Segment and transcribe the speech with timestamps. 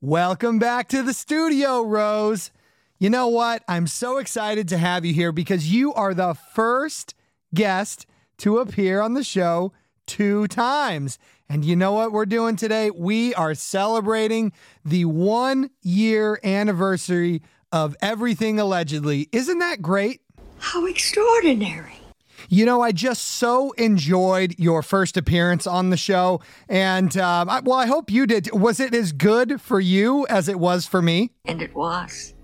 [0.00, 2.52] Welcome back to the studio, Rose.
[3.00, 3.64] You know what?
[3.66, 7.16] I'm so excited to have you here because you are the first
[7.52, 8.06] guest
[8.36, 9.72] to appear on the show
[10.06, 11.18] two times.
[11.48, 12.92] And you know what we're doing today?
[12.92, 14.52] We are celebrating
[14.84, 17.42] the one year anniversary
[17.72, 19.28] of Everything Allegedly.
[19.32, 20.20] Isn't that great?
[20.58, 21.98] How extraordinary.
[22.48, 26.40] You know, I just so enjoyed your first appearance on the show.
[26.68, 28.50] And, um, I, well, I hope you did.
[28.52, 31.32] Was it as good for you as it was for me?
[31.44, 32.34] And it was.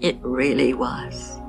[0.00, 1.40] It really was.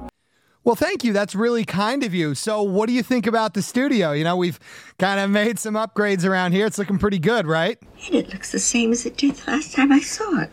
[0.64, 1.14] Well, thank you.
[1.14, 2.34] That's really kind of you.
[2.34, 4.14] So, what do you think about the studio?
[4.14, 4.60] You know, we've
[4.98, 6.66] kind of made some upgrades around here.
[6.66, 7.78] It's looking pretty good, right?
[8.08, 10.50] And it looks the same as it did the last time I saw it.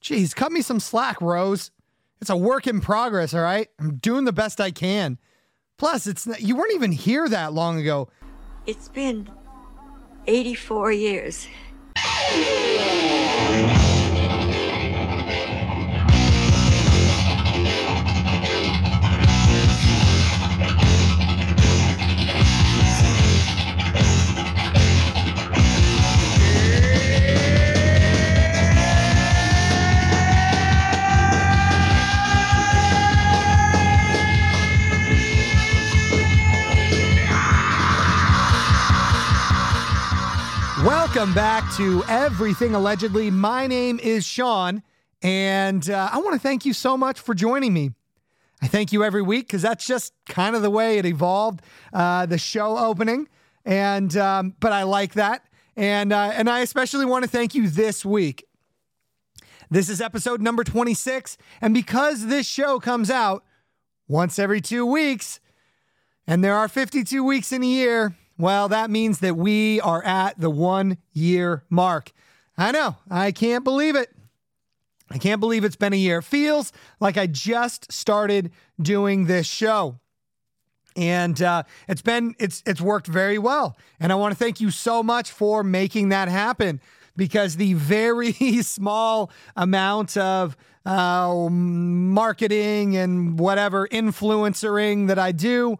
[0.00, 1.72] Geez, cut me some slack, Rose.
[2.20, 3.68] It's a work in progress, all right?
[3.80, 5.18] I'm doing the best I can.
[5.76, 8.08] Plus, it's not, you weren't even here that long ago.
[8.66, 9.28] It's been
[10.26, 11.48] 84 years.
[41.14, 43.30] Welcome back to Everything Allegedly.
[43.30, 44.82] My name is Sean,
[45.22, 47.92] and uh, I want to thank you so much for joining me.
[48.60, 51.60] I thank you every week because that's just kind of the way it evolved.
[51.92, 53.28] Uh, the show opening,
[53.64, 55.44] and um, but I like that,
[55.76, 58.44] and uh, and I especially want to thank you this week.
[59.70, 63.44] This is episode number twenty six, and because this show comes out
[64.08, 65.38] once every two weeks,
[66.26, 68.16] and there are fifty two weeks in a year.
[68.36, 72.12] Well, that means that we are at the one year mark.
[72.58, 74.10] I know, I can't believe it.
[75.10, 76.18] I can't believe it's been a year.
[76.18, 78.50] It feels like I just started
[78.80, 80.00] doing this show.
[80.96, 84.70] And uh, it's been it's it's worked very well, and I want to thank you
[84.70, 86.80] so much for making that happen.
[87.16, 90.56] Because the very small amount of
[90.86, 95.78] uh, marketing and whatever influencering that I do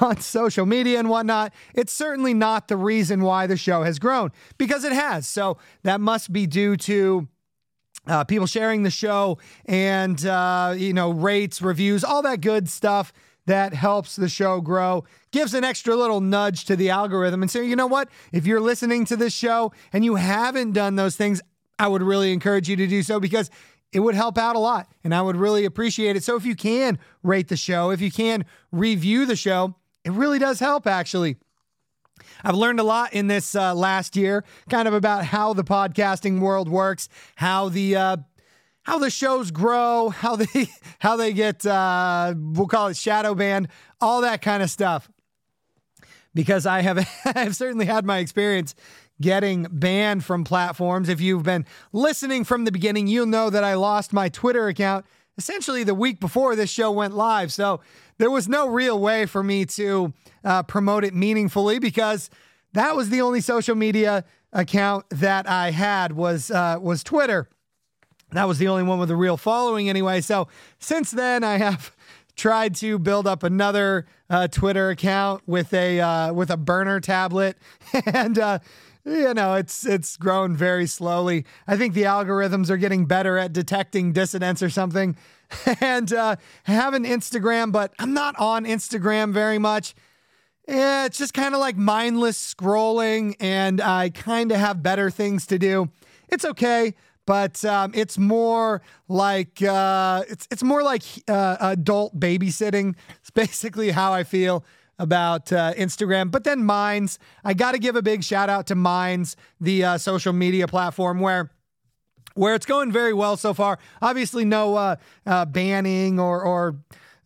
[0.00, 4.30] on social media and whatnot, it's certainly not the reason why the show has grown
[4.58, 5.26] because it has.
[5.26, 7.28] So that must be due to
[8.06, 13.12] uh, people sharing the show and, uh, you know, rates, reviews, all that good stuff
[13.46, 17.42] that helps the show grow, gives an extra little nudge to the algorithm.
[17.42, 18.08] And so, you know what?
[18.30, 21.40] If you're listening to this show and you haven't done those things,
[21.78, 23.50] I would really encourage you to do so because
[23.92, 26.22] it would help out a lot and I would really appreciate it.
[26.22, 29.74] So if you can rate the show, if you can review the show,
[30.08, 31.36] it really does help actually.
[32.42, 36.40] I've learned a lot in this uh, last year, kind of about how the podcasting
[36.40, 38.16] world works, how the uh,
[38.84, 43.68] how the shows grow, how they how they get uh, we'll call it shadow banned,
[44.00, 45.10] all that kind of stuff.
[46.34, 48.74] Because I have I've certainly had my experience
[49.20, 51.10] getting banned from platforms.
[51.10, 55.04] If you've been listening from the beginning, you'll know that I lost my Twitter account
[55.38, 57.52] essentially the week before this show went live.
[57.52, 57.80] So
[58.18, 60.12] there was no real way for me to
[60.44, 62.30] uh, promote it meaningfully because
[62.72, 67.48] that was the only social media account that I had was uh, was Twitter.
[68.32, 70.20] That was the only one with a real following anyway.
[70.20, 71.96] So since then, I have
[72.36, 77.56] tried to build up another uh, Twitter account with a uh, with a burner tablet,
[78.06, 78.58] and uh,
[79.04, 81.44] you know it's it's grown very slowly.
[81.66, 85.16] I think the algorithms are getting better at detecting dissidents or something.
[85.80, 89.94] and uh, have an Instagram, but I'm not on Instagram very much.
[90.66, 95.46] Yeah, it's just kind of like mindless scrolling, and I kind of have better things
[95.46, 95.88] to do.
[96.28, 96.94] It's okay,
[97.24, 102.96] but um, it's more like uh, it's it's more like uh, adult babysitting.
[103.20, 104.62] It's basically how I feel
[104.98, 106.30] about uh, Instagram.
[106.30, 109.98] But then Minds, I got to give a big shout out to Minds, the uh,
[109.98, 111.50] social media platform where
[112.38, 113.78] where it's going very well so far.
[114.00, 114.96] Obviously, no uh,
[115.26, 116.76] uh, banning or or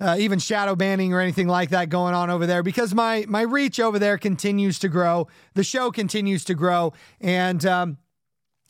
[0.00, 3.43] uh, even shadow banning or anything like that going on over there because my my
[3.43, 5.29] reach over there continues to grow.
[5.55, 7.99] The show continues to grow, and um,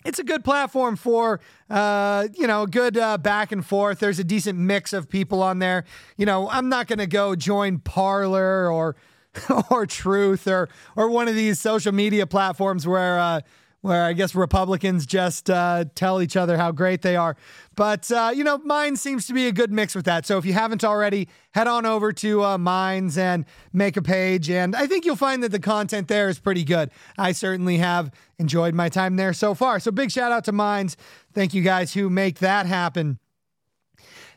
[0.04, 1.40] it's a good platform for
[1.70, 4.00] uh, you know good uh, back and forth.
[4.00, 5.84] There's a decent mix of people on there.
[6.16, 8.96] You know, I'm not going to go join Parler or
[9.70, 13.40] or Truth or or one of these social media platforms where uh,
[13.82, 17.36] where I guess Republicans just uh, tell each other how great they are.
[17.74, 20.24] But, uh, you know, Minds seems to be a good mix with that.
[20.24, 24.48] So if you haven't already, head on over to uh, Minds and make a page.
[24.48, 26.90] And I think you'll find that the content there is pretty good.
[27.18, 29.80] I certainly have enjoyed my time there so far.
[29.80, 30.96] So big shout out to Minds.
[31.34, 33.18] Thank you guys who make that happen.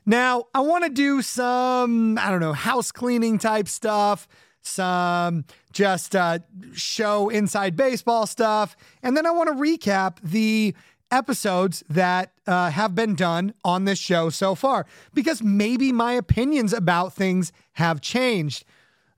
[0.07, 4.27] Now, I want to do some, I don't know, house cleaning type stuff
[4.65, 6.39] some just uh,
[6.73, 8.75] show inside baseball stuff.
[9.03, 10.75] And then I want to recap the
[11.11, 16.73] episodes that uh, have been done on this show so far because maybe my opinions
[16.73, 18.65] about things have changed.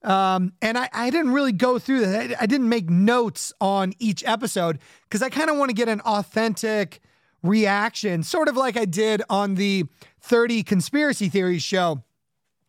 [0.03, 2.31] Um, and I, I didn't really go through that.
[2.31, 5.89] I, I didn't make notes on each episode because I kind of want to get
[5.89, 7.01] an authentic
[7.43, 9.85] reaction, sort of like I did on the
[10.21, 12.03] 30 conspiracy theories show.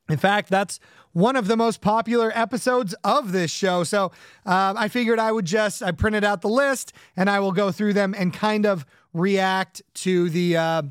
[0.09, 0.81] In fact, that's
[1.19, 3.83] one of the most popular episodes of this show.
[3.83, 4.13] So
[4.47, 7.73] um, I figured I would just I printed out the list and I will go
[7.73, 10.83] through them and kind of react to the uh,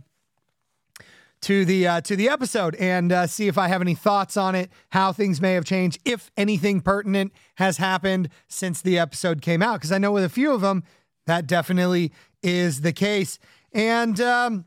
[1.41, 4.53] to the uh, to the episode and uh, see if I have any thoughts on
[4.53, 9.61] it, how things may have changed, if anything pertinent has happened since the episode came
[9.61, 9.75] out.
[9.75, 10.83] Because I know with a few of them
[11.25, 12.11] that definitely
[12.43, 13.39] is the case,
[13.71, 14.65] and um,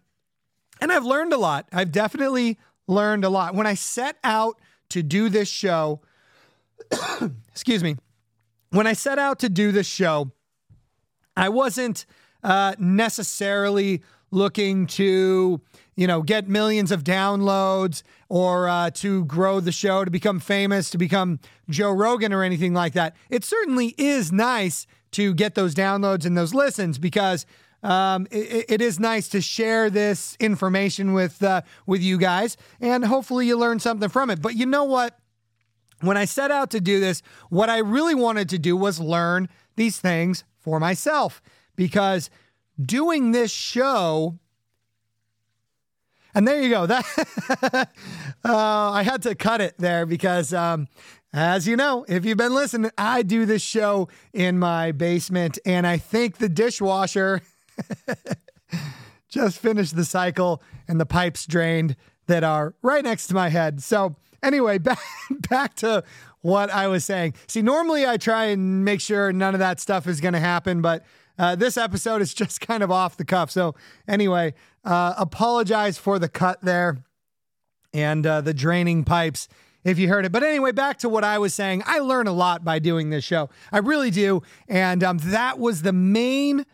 [0.81, 1.69] and I've learned a lot.
[1.71, 4.59] I've definitely learned a lot when I set out
[4.91, 6.01] to do this show,
[7.49, 7.97] excuse me,
[8.71, 10.31] when I set out to do this show,
[11.37, 12.07] I wasn't
[12.43, 15.61] uh, necessarily looking to,
[15.97, 20.91] you know, get millions of downloads or uh, to grow the show, to become famous,
[20.91, 23.17] to become Joe Rogan or anything like that.
[23.29, 27.45] It certainly is nice to get those downloads and those listens because
[27.82, 33.05] um, it, it is nice to share this information with uh, with you guys, and
[33.05, 34.43] hopefully you learn something from it.
[34.43, 35.19] But you know what?
[36.00, 39.49] When I set out to do this, what I really wanted to do was learn
[39.77, 41.43] these things for myself
[41.77, 42.31] because
[42.81, 44.38] doing this show
[46.35, 46.87] and there you go.
[46.87, 47.05] That
[48.44, 50.88] uh, I had to cut it there because, um,
[51.32, 55.87] as you know, if you've been listening, I do this show in my basement, and
[55.87, 57.41] I think the dishwasher
[59.29, 61.97] Just finished the cycle and the pipes drained
[62.27, 63.82] that are right next to my head.
[63.82, 64.99] So, anyway, back,
[65.49, 66.05] back to
[66.41, 67.35] what I was saying.
[67.47, 70.81] See, normally I try and make sure none of that stuff is going to happen,
[70.81, 71.05] but
[71.38, 73.50] uh, this episode is just kind of off the cuff.
[73.50, 73.75] So,
[74.09, 74.55] anyway,
[74.85, 77.05] uh, apologize for the cut there
[77.93, 79.49] and uh, the draining pipes
[79.85, 80.32] if you heard it.
[80.32, 81.82] But anyway, back to what I was saying.
[81.87, 83.49] I learn a lot by doing this show.
[83.73, 84.43] I really do.
[84.69, 86.67] And um, that was the main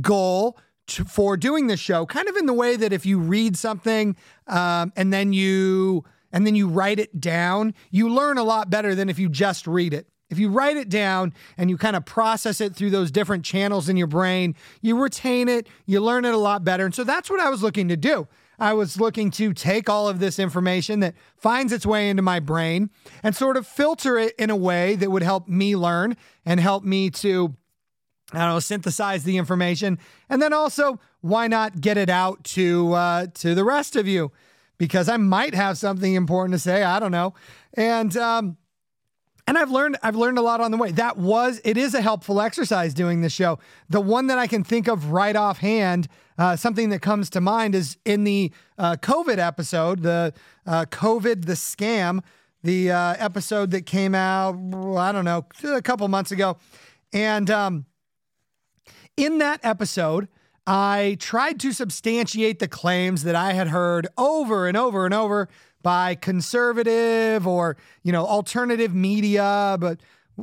[0.00, 0.58] goal
[0.88, 4.16] to, for doing this show, kind of in the way that if you read something
[4.46, 8.94] um, and then you and then you write it down, you learn a lot better
[8.94, 10.06] than if you just read it.
[10.30, 13.90] If you write it down and you kind of process it through those different channels
[13.90, 16.86] in your brain, you retain it, you learn it a lot better.
[16.86, 18.26] And so that's what I was looking to do.
[18.58, 22.40] I was looking to take all of this information that finds its way into my
[22.40, 22.88] brain
[23.22, 26.16] and sort of filter it in a way that would help me learn
[26.46, 27.54] and help me to
[28.32, 29.98] I don't know, synthesize the information,
[30.28, 34.32] and then also why not get it out to uh, to the rest of you?
[34.78, 36.82] Because I might have something important to say.
[36.82, 37.34] I don't know,
[37.74, 38.56] and um,
[39.46, 40.92] and I've learned I've learned a lot on the way.
[40.92, 43.58] That was it is a helpful exercise doing this show.
[43.88, 46.08] The one that I can think of right offhand,
[46.38, 50.32] uh, something that comes to mind is in the uh, COVID episode, the
[50.66, 52.22] uh, COVID the scam,
[52.62, 54.54] the uh, episode that came out
[54.96, 56.56] I don't know a couple months ago,
[57.12, 57.86] and um,
[59.16, 60.28] in that episode,
[60.66, 65.48] I tried to substantiate the claims that I had heard over and over and over
[65.82, 70.00] by conservative or, you know, alternative media, but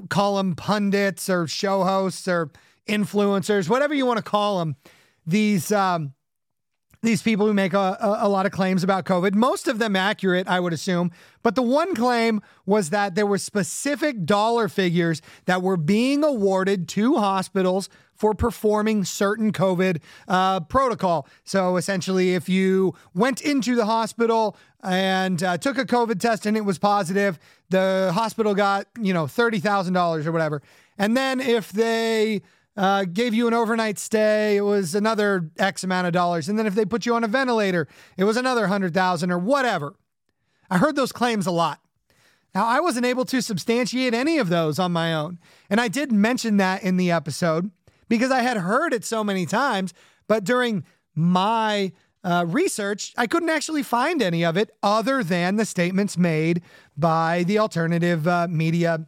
[0.09, 2.51] call them pundits or show hosts or
[2.87, 4.75] influencers, whatever you want to call them.
[5.25, 6.13] These um,
[7.01, 9.95] these people who make a, a, a, lot of claims about COVID, most of them
[9.95, 11.11] accurate, I would assume.
[11.43, 16.89] But the one claim was that there were specific dollar figures that were being awarded
[16.89, 17.87] to hospitals
[18.19, 21.25] for performing certain COVID uh, protocol.
[21.45, 26.57] So essentially, if you went into the hospital and uh, took a COVID test and
[26.57, 30.61] it was positive, the hospital got, you know, $30,000 or whatever.
[30.97, 32.41] And then if they
[32.75, 36.49] uh, gave you an overnight stay, it was another X amount of dollars.
[36.49, 39.39] And then if they put you on a ventilator, it was another hundred thousand or
[39.39, 39.95] whatever.
[40.69, 41.79] I heard those claims a lot.
[42.55, 45.39] Now, I wasn't able to substantiate any of those on my own.
[45.69, 47.69] And I did mention that in the episode
[48.09, 49.93] because I had heard it so many times.
[50.27, 50.83] But during
[51.15, 56.61] my uh, research, I couldn't actually find any of it other than the statements made
[56.97, 59.07] by the alternative uh, media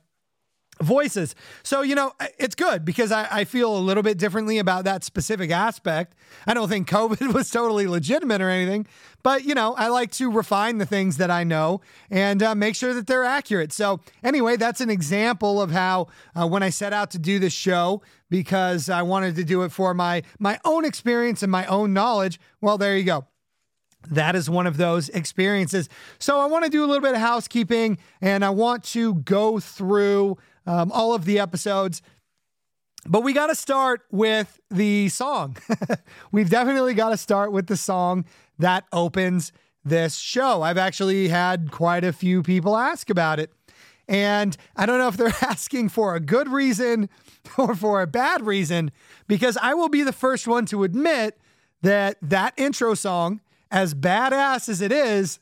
[0.80, 1.36] voices.
[1.64, 5.04] So, you know, it's good because I, I, feel a little bit differently about that
[5.04, 6.16] specific aspect.
[6.48, 8.88] I don't think COVID was totally legitimate or anything,
[9.24, 12.76] but, you know, I like to refine the things that I know and uh, make
[12.76, 13.72] sure that they're accurate.
[13.72, 17.54] So, anyway, that's an example of how uh, when I set out to do this
[17.54, 21.94] show, because I wanted to do it for my my own experience and my own
[21.94, 23.26] knowledge, well, there you go
[24.10, 25.88] that is one of those experiences.
[26.20, 29.60] So I want to do a little bit of housekeeping and I want to go
[29.60, 32.02] through um, all of the episodes.
[33.06, 35.58] But we got to start with the song.
[36.32, 38.26] We've definitely got to start with the song
[38.60, 39.52] that opens
[39.84, 40.62] this show.
[40.62, 43.52] I've actually had quite a few people ask about it.
[44.08, 47.10] And I don't know if they're asking for a good reason
[47.58, 48.92] or for a bad reason,
[49.28, 51.40] because I will be the first one to admit
[51.82, 53.42] that that intro song,
[53.72, 55.40] as badass as it is,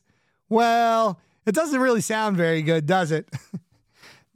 [0.47, 3.27] well, it doesn't really sound very good, does it?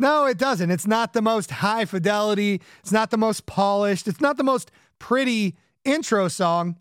[0.04, 0.70] No, it doesn't.
[0.70, 2.62] It's not the most high fidelity.
[2.82, 4.06] It's not the most polished.
[4.06, 4.70] It's not the most
[5.00, 5.56] pretty
[5.86, 6.76] intro song.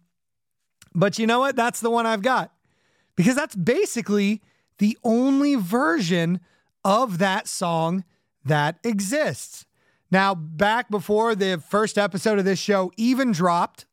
[0.93, 1.55] But you know what?
[1.55, 2.53] That's the one I've got
[3.15, 4.43] because that's basically
[4.79, 6.41] the only version
[6.85, 8.03] of that song
[8.45, 9.67] that exists.
[10.11, 13.87] Now, back before the first episode of this show even dropped,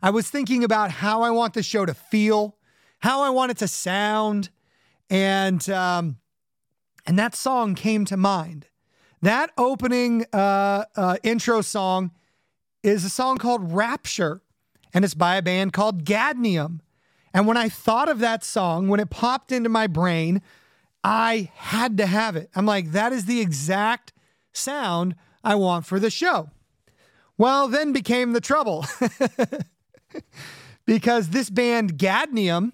[0.00, 2.56] I was thinking about how I want the show to feel,
[3.00, 4.48] how I want it to sound,
[5.10, 6.16] and um,
[7.06, 8.66] and that song came to mind.
[9.20, 12.10] That opening uh, uh, intro song
[12.82, 14.42] is a song called Rapture,
[14.92, 16.80] and it's by a band called Gadnium.
[17.32, 20.42] And when I thought of that song, when it popped into my brain,
[21.04, 22.50] I had to have it.
[22.54, 24.12] I'm like, that is the exact
[24.52, 26.50] sound I want for the show.
[27.38, 28.86] Well, then became the trouble
[30.84, 32.72] because this band Gadnium,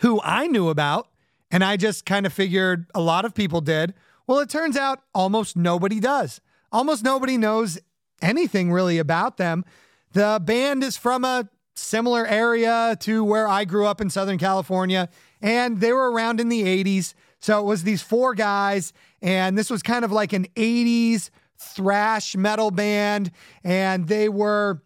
[0.00, 1.08] who I knew about,
[1.50, 3.94] and I just kind of figured a lot of people did.
[4.26, 6.40] Well, it turns out almost nobody does.
[6.70, 7.78] Almost nobody knows
[8.20, 9.64] anything really about them.
[10.12, 15.08] The band is from a similar area to where I grew up in Southern California,
[15.40, 17.14] and they were around in the 80s.
[17.40, 22.36] So it was these four guys, and this was kind of like an 80s thrash
[22.36, 23.30] metal band,
[23.64, 24.82] and they were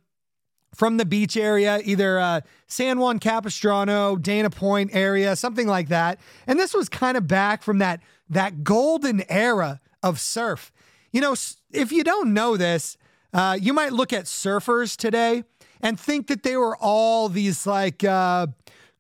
[0.75, 6.19] from the beach area, either uh, San Juan Capistrano, Dana Point area, something like that.
[6.47, 10.73] And this was kind of back from that that golden era of surf.
[11.13, 11.35] You know,
[11.73, 12.97] if you don't know this,
[13.35, 15.45] uh, you might look at surfers today
[15.83, 18.47] and think that they were all these like uh,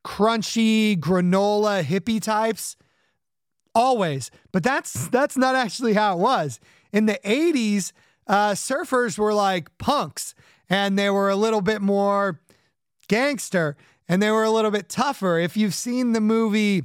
[0.04, 2.76] crunchy granola hippie types.
[3.74, 6.60] Always, but that's that's not actually how it was.
[6.92, 7.92] In the '80s,
[8.26, 10.34] uh, surfers were like punks
[10.72, 12.40] and they were a little bit more
[13.06, 13.76] gangster
[14.08, 15.38] and they were a little bit tougher.
[15.38, 16.84] If you've seen the movie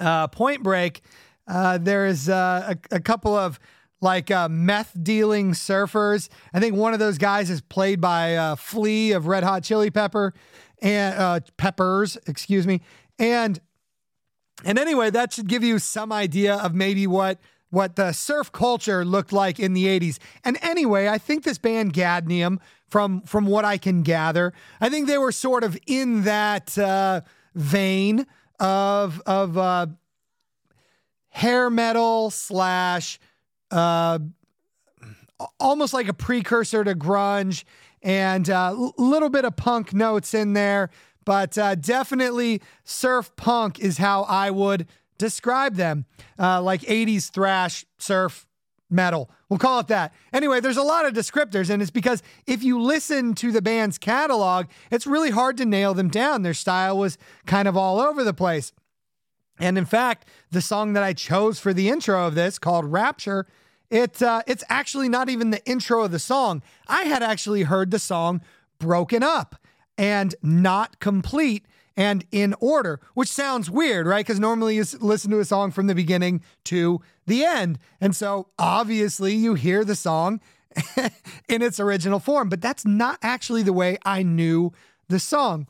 [0.00, 1.02] uh, Point Break,
[1.46, 3.60] uh, there is uh, a, a, couple of
[4.00, 6.30] like uh, meth dealing surfers.
[6.54, 9.90] I think one of those guys is played by uh, Flea of Red Hot Chili
[9.90, 10.32] Pepper
[10.80, 12.80] and uh, Peppers, excuse me.
[13.18, 13.60] And
[14.64, 19.04] and anyway, that should give you some idea of maybe what what the surf culture
[19.04, 20.18] looked like in the 80s.
[20.44, 22.58] And anyway, I think this band Gadnium
[22.88, 24.52] from from what I can gather.
[24.80, 27.22] I think they were sort of in that uh,
[27.54, 28.26] vein
[28.60, 29.86] of of uh,
[31.30, 33.18] hair metal slash
[33.70, 34.18] uh,
[35.58, 37.64] almost like a precursor to grunge
[38.02, 40.90] and a uh, little bit of punk notes in there,
[41.24, 44.86] but uh, definitely surf punk is how I would
[45.18, 46.04] describe them,
[46.38, 48.46] uh, like 80s thrash surf
[48.88, 49.30] metal.
[49.48, 50.14] We'll call it that.
[50.32, 53.98] Anyway, there's a lot of descriptors, and it's because if you listen to the band's
[53.98, 56.42] catalog, it's really hard to nail them down.
[56.42, 58.72] Their style was kind of all over the place.
[59.58, 63.46] And in fact, the song that I chose for the intro of this, called Rapture,
[63.90, 66.62] it uh, it's actually not even the intro of the song.
[66.88, 68.42] I had actually heard the song
[68.78, 69.56] broken up
[69.96, 71.66] and not complete
[71.96, 74.24] and in order, which sounds weird, right?
[74.24, 77.78] Because normally you listen to a song from the beginning to the end.
[78.00, 80.40] And so obviously you hear the song
[81.48, 84.72] in its original form, but that's not actually the way I knew
[85.08, 85.68] the song.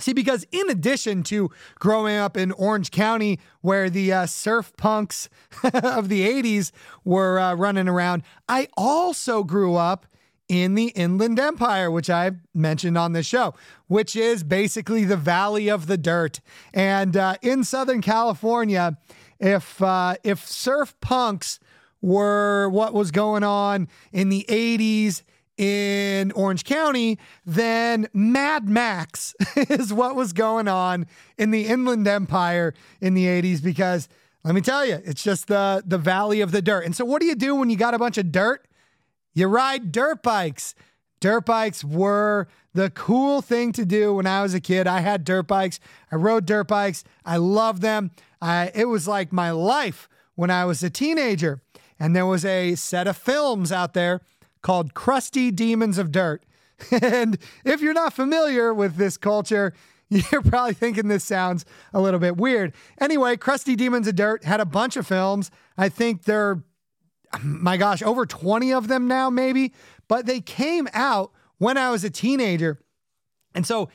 [0.00, 5.28] See, because in addition to growing up in Orange County, where the uh, surf punks
[5.62, 6.72] of the 80s
[7.04, 10.06] were uh, running around, I also grew up
[10.48, 13.54] in the Inland Empire, which I've mentioned on this show,
[13.86, 16.40] which is basically the Valley of the Dirt.
[16.72, 18.98] And uh, in Southern California,
[19.40, 21.58] if uh, if surf punks
[22.02, 25.22] were what was going on in the 80s
[25.56, 31.06] in Orange County, then Mad Max is what was going on
[31.38, 34.08] in the Inland Empire in the 80s because
[34.44, 36.84] Let me tell you, it's just the the valley of the dirt.
[36.84, 38.66] And so what do you do when you got a bunch of dirt?
[39.34, 40.74] You ride dirt bikes.
[41.20, 44.86] Dirt bikes were the cool thing to do when I was a kid.
[44.86, 45.80] I had dirt bikes.
[46.12, 47.04] I rode dirt bikes.
[47.24, 48.10] I loved them.
[48.40, 51.60] I, it was like my life when I was a teenager.
[51.98, 54.20] And there was a set of films out there
[54.62, 56.44] called Crusty Demons of Dirt.
[56.90, 59.72] and if you're not familiar with this culture,
[60.08, 62.74] you're probably thinking this sounds a little bit weird.
[63.00, 65.50] Anyway, Crusty Demons of Dirt had a bunch of films.
[65.78, 66.62] I think they're,
[67.42, 69.72] my gosh, over 20 of them now, maybe,
[70.08, 72.78] but they came out when I was a teenager.
[73.54, 73.88] And so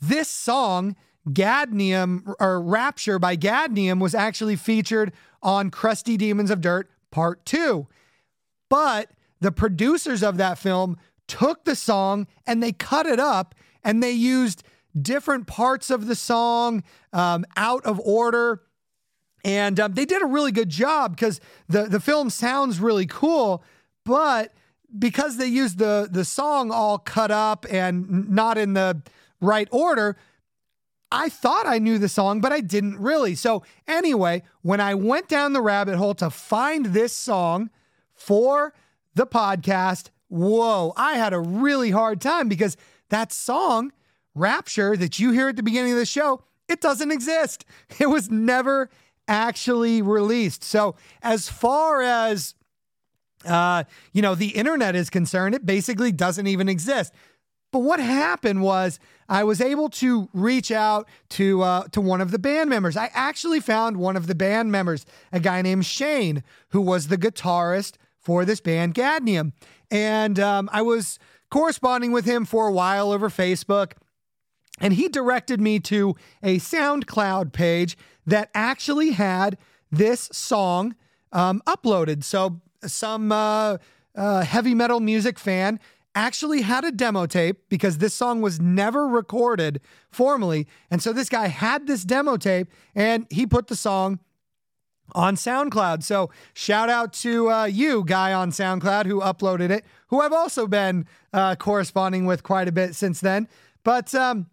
[0.00, 0.96] this song,
[1.28, 5.12] Gadnium or Rapture by Gadnium, was actually featured
[5.42, 7.86] on Crusty Demons of Dirt Part 2.
[8.68, 9.10] But
[9.40, 10.96] the producers of that film
[11.28, 14.62] took the song and they cut it up and they used
[15.00, 18.62] different parts of the song um, out of order.
[19.46, 23.62] And um, they did a really good job because the, the film sounds really cool,
[24.04, 24.52] but
[24.98, 29.02] because they used the the song all cut up and not in the
[29.40, 30.16] right order,
[31.12, 33.36] I thought I knew the song, but I didn't really.
[33.36, 37.70] So anyway, when I went down the rabbit hole to find this song
[38.14, 38.74] for
[39.14, 42.76] the podcast, whoa, I had a really hard time because
[43.10, 43.92] that song,
[44.34, 47.64] Rapture, that you hear at the beginning of the show, it doesn't exist.
[48.00, 48.90] It was never
[49.28, 50.62] actually released.
[50.64, 52.54] So as far as
[53.46, 57.12] uh, you know, the internet is concerned, it basically doesn't even exist.
[57.72, 62.30] But what happened was I was able to reach out to uh, to one of
[62.30, 62.96] the band members.
[62.96, 67.18] I actually found one of the band members, a guy named Shane, who was the
[67.18, 69.52] guitarist for this band Gadnium,
[69.90, 71.18] and um, I was
[71.50, 73.92] corresponding with him for a while over Facebook.
[74.78, 79.58] And he directed me to a SoundCloud page that actually had
[79.90, 80.94] this song
[81.32, 82.24] um, uploaded.
[82.24, 83.78] So some uh,
[84.14, 85.80] uh, heavy metal music fan
[86.14, 89.80] actually had a demo tape because this song was never recorded
[90.10, 90.66] formally.
[90.90, 94.18] And so this guy had this demo tape and he put the song
[95.14, 96.02] on SoundCloud.
[96.02, 100.66] So shout out to uh, you, guy on SoundCloud, who uploaded it, who I've also
[100.66, 103.46] been uh, corresponding with quite a bit since then.
[103.84, 104.46] But um,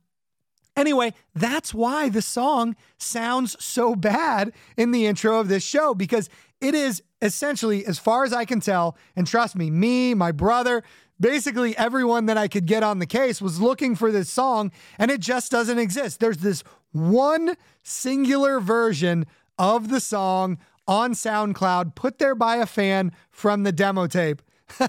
[0.76, 6.30] anyway, that's why the song sounds so bad in the intro of this show because
[6.62, 10.84] it is essentially, as far as I can tell, and trust me, me, my brother,
[11.20, 15.12] basically everyone that I could get on the case was looking for this song, and
[15.12, 16.20] it just doesn't exist.
[16.20, 19.26] There's this one singular version
[19.58, 24.42] of the song on SoundCloud put there by a fan from the demo tape.
[24.80, 24.88] so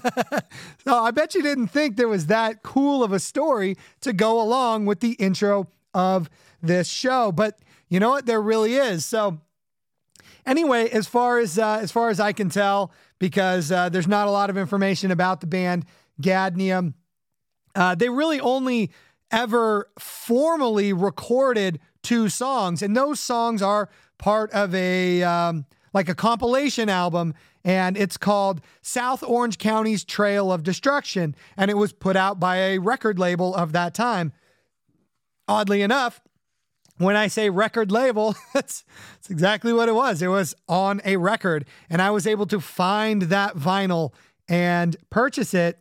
[0.87, 4.85] I bet you didn't think there was that cool of a story to go along
[4.85, 6.29] with the intro of
[6.61, 7.59] this show, but
[7.89, 8.25] you know what?
[8.25, 9.05] There really is.
[9.05, 9.39] So
[10.45, 14.27] Anyway, as far as uh, as far as I can tell, because uh, there's not
[14.27, 15.85] a lot of information about the band
[16.21, 16.93] Gadnium,
[17.73, 18.91] uh, they really only
[19.31, 26.15] ever formally recorded two songs, and those songs are part of a um, like a
[26.15, 27.33] compilation album,
[27.65, 32.57] and it's called South Orange County's Trail of Destruction, and it was put out by
[32.57, 34.31] a record label of that time.
[35.47, 36.21] Oddly enough,
[36.97, 40.21] when I say record label, that's, that's exactly what it was.
[40.21, 44.13] It was on a record, and I was able to find that vinyl
[44.47, 45.79] and purchase it.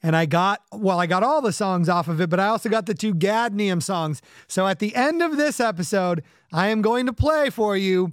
[0.00, 2.68] And I got, well, I got all the songs off of it, but I also
[2.68, 4.22] got the two Gadnium songs.
[4.46, 8.12] So at the end of this episode, I am going to play for you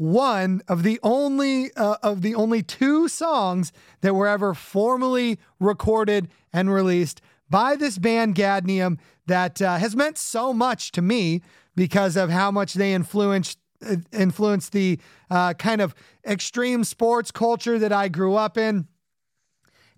[0.00, 6.26] one of the only uh, of the only two songs that were ever formally recorded
[6.54, 11.42] and released by this band Gadnium that uh, has meant so much to me
[11.76, 14.98] because of how much they influenced uh, influenced the
[15.30, 15.94] uh, kind of
[16.26, 18.88] extreme sports culture that I grew up in.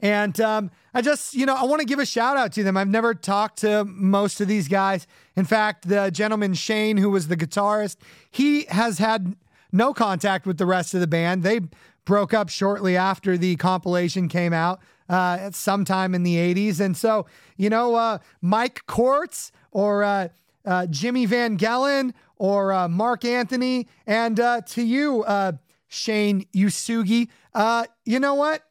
[0.00, 2.76] And um, I just, you know, I want to give a shout out to them.
[2.76, 5.06] I've never talked to most of these guys.
[5.36, 7.98] In fact, the gentleman Shane, who was the guitarist,
[8.32, 9.36] he has had
[9.72, 11.42] no contact with the rest of the band.
[11.42, 11.60] They
[12.04, 16.80] broke up shortly after the compilation came out uh, sometime in the 80s.
[16.80, 20.28] And so, you know, uh, Mike Quartz or uh,
[20.64, 25.24] uh Jimmy Van Gelen or uh, Mark Anthony, and uh, to you,
[25.86, 27.28] Shane Usugi,
[28.04, 28.62] you know what?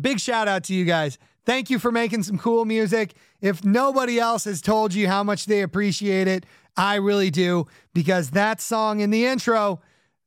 [0.00, 1.18] big shout out to you guys.
[1.44, 3.14] Thank you for making some cool music.
[3.40, 6.44] If nobody else has told you how much they appreciate it,
[6.78, 9.80] I really do because that song in the intro,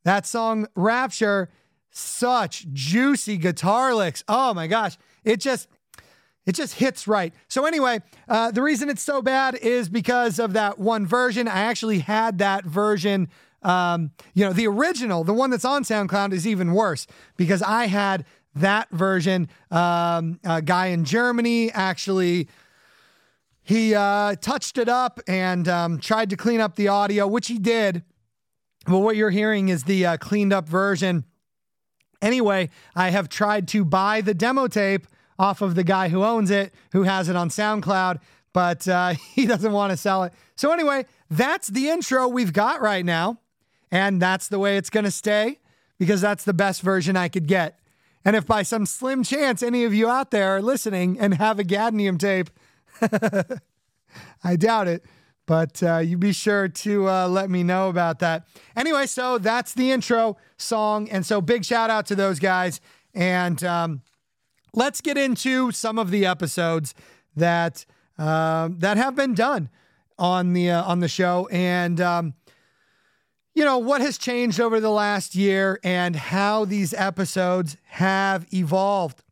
[0.04, 1.50] that song Rapture,
[1.90, 4.24] such juicy guitar licks.
[4.28, 4.98] Oh my gosh.
[5.24, 5.68] It just
[6.46, 7.34] it just hits right.
[7.48, 11.48] So anyway, uh, the reason it's so bad is because of that one version.
[11.48, 13.30] I actually had that version
[13.64, 17.86] um, you know, the original, the one that's on SoundCloud, is even worse because I
[17.88, 19.50] had that version.
[19.70, 22.48] Um, a guy in Germany actually
[23.64, 27.60] he uh, touched it up and um, tried to clean up the audio, which he
[27.60, 28.04] did.
[28.86, 31.26] But what you're hearing is the uh, cleaned up version.
[32.22, 36.52] Anyway, I have tried to buy the demo tape off of the guy who owns
[36.52, 38.20] it, who has it on SoundCloud,
[38.54, 40.34] but uh, he doesn't want to sell it.
[40.56, 43.40] So, anyway, that's the intro we've got right now.
[43.92, 45.60] And that's the way it's going to stay
[46.00, 47.78] because that's the best version I could get.
[48.24, 51.60] And if by some slim chance any of you out there are listening and have
[51.60, 52.50] a Gadnium tape,
[54.44, 55.04] I doubt it,
[55.46, 58.48] but uh, you be sure to uh, let me know about that.
[58.76, 61.10] Anyway, so that's the intro song.
[61.10, 62.82] And so big shout out to those guys.
[63.14, 64.02] And um,
[64.74, 66.94] let's get into some of the episodes
[67.36, 67.86] that
[68.18, 69.70] uh, that have been done
[70.20, 71.48] on the uh, on the show.
[71.52, 72.34] And um,
[73.54, 79.24] you know, what has changed over the last year and how these episodes have evolved.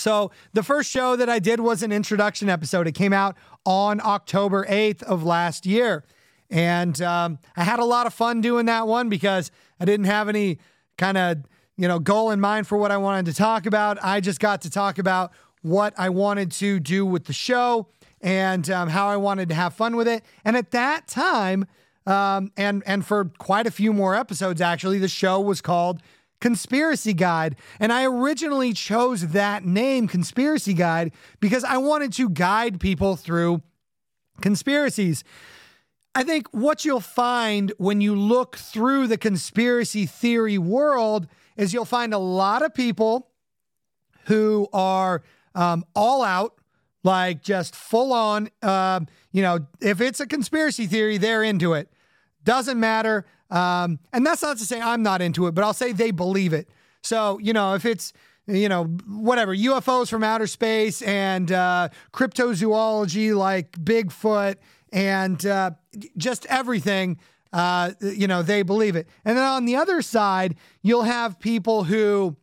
[0.00, 2.86] So, the first show that I did was an introduction episode.
[2.86, 3.36] It came out
[3.66, 6.04] on October 8th of last year.
[6.48, 10.28] And um, I had a lot of fun doing that one because I didn't have
[10.28, 10.58] any
[10.96, 11.38] kind of,
[11.76, 14.02] you know, goal in mind for what I wanted to talk about.
[14.02, 15.32] I just got to talk about
[15.62, 17.88] what I wanted to do with the show
[18.22, 20.24] and um, how I wanted to have fun with it.
[20.44, 21.66] And at that time,
[22.06, 26.02] um, and and for quite a few more episodes, actually, the show was called
[26.40, 27.56] Conspiracy Guide.
[27.78, 33.62] And I originally chose that name, Conspiracy Guide, because I wanted to guide people through
[34.40, 35.22] conspiracies.
[36.14, 41.84] I think what you'll find when you look through the conspiracy theory world is you'll
[41.84, 43.28] find a lot of people
[44.24, 45.22] who are
[45.54, 46.54] um, all out,
[47.04, 48.50] like just full on.
[48.60, 49.00] Uh,
[49.32, 51.88] you know, if it's a conspiracy theory, they're into it.
[52.44, 53.26] Doesn't matter.
[53.50, 56.52] Um, and that's not to say I'm not into it, but I'll say they believe
[56.52, 56.68] it.
[57.02, 58.12] So, you know, if it's,
[58.46, 64.56] you know, whatever, UFOs from outer space and uh, cryptozoology like Bigfoot
[64.92, 65.72] and uh,
[66.16, 67.18] just everything,
[67.52, 69.08] uh, you know, they believe it.
[69.24, 72.36] And then on the other side, you'll have people who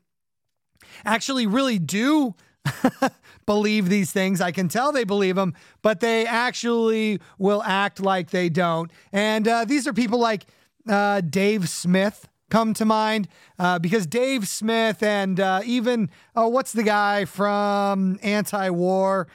[1.06, 2.36] actually really do
[3.46, 4.41] believe these things.
[4.41, 8.91] I can tell they believe them, but they actually will act like they don't.
[9.12, 10.46] And uh, these are people like
[10.88, 13.28] uh, Dave Smith come to mind
[13.60, 19.28] uh, because Dave Smith and uh, even, oh, what's the guy from Anti War?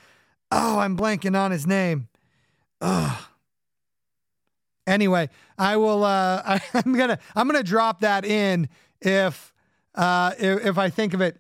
[0.51, 2.09] Oh, I'm blanking on his name.
[2.81, 3.25] Ugh.
[4.87, 6.05] Anyway, I will.
[6.05, 6.43] Uh,
[6.75, 7.19] I, am gonna.
[7.37, 8.69] I'm gonna drop that in
[9.01, 9.53] if,
[9.95, 11.38] uh, if if I think of it.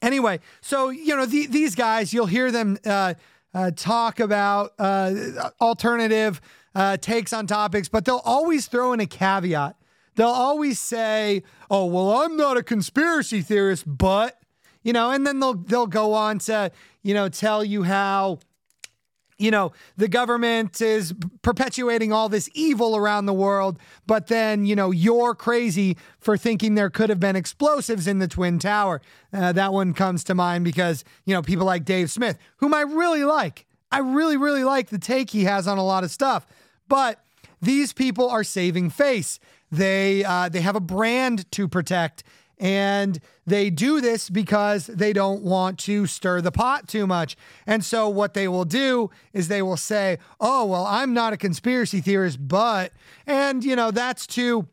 [0.00, 3.14] Anyway, so you know the, these guys, you'll hear them uh,
[3.52, 5.12] uh, talk about uh,
[5.60, 6.40] alternative
[6.78, 9.74] uh, takes on topics, but they'll always throw in a caveat.
[10.14, 14.40] They'll always say, "Oh, well, I'm not a conspiracy theorist, but,"
[14.84, 16.70] you know, and then they'll they'll go on to,
[17.02, 18.38] you know, tell you how
[19.40, 24.74] you know, the government is perpetuating all this evil around the world, but then, you
[24.74, 29.00] know, you're crazy for thinking there could have been explosives in the Twin Tower.
[29.32, 32.80] Uh, that one comes to mind because, you know, people like Dave Smith, whom I
[32.80, 33.64] really like.
[33.92, 36.44] I really, really like the take he has on a lot of stuff.
[36.88, 37.20] But
[37.60, 39.38] these people are saving face.
[39.70, 42.22] They uh, they have a brand to protect,
[42.58, 47.36] and they do this because they don't want to stir the pot too much.
[47.66, 51.36] And so what they will do is they will say, "Oh, well, I'm not a
[51.36, 52.92] conspiracy theorist, but,"
[53.26, 54.68] and you know that's to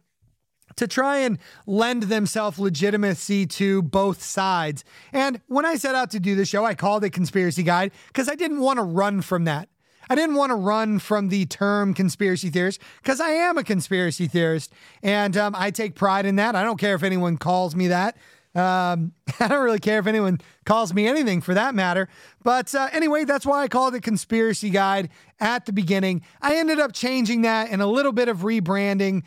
[0.77, 4.83] to try and lend themselves legitimacy to both sides.
[5.13, 8.27] And when I set out to do the show, I called it Conspiracy Guide because
[8.27, 9.69] I didn't want to run from that.
[10.09, 14.27] I didn't want to run from the term conspiracy theorist because I am a conspiracy
[14.27, 16.55] theorist and um, I take pride in that.
[16.55, 18.17] I don't care if anyone calls me that.
[18.55, 22.07] Um, I don't really care if anyone calls me anything for that matter.
[22.43, 26.21] But uh, anyway, that's why I called it Conspiracy Guide at the beginning.
[26.41, 29.23] I ended up changing that and a little bit of rebranding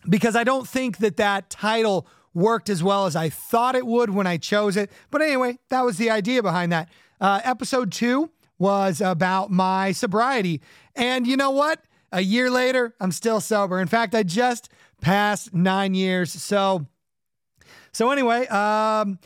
[0.09, 4.11] because I don't think that that title worked as well as I thought it would
[4.11, 4.91] when I chose it.
[5.11, 6.89] But anyway, that was the idea behind that.
[7.19, 10.61] Uh, episode two was about my sobriety.
[10.95, 11.83] And you know what?
[12.11, 13.79] A year later, I'm still sober.
[13.79, 14.69] In fact, I just
[15.01, 16.31] passed nine years.
[16.31, 16.87] So,
[17.91, 19.19] so anyway, um,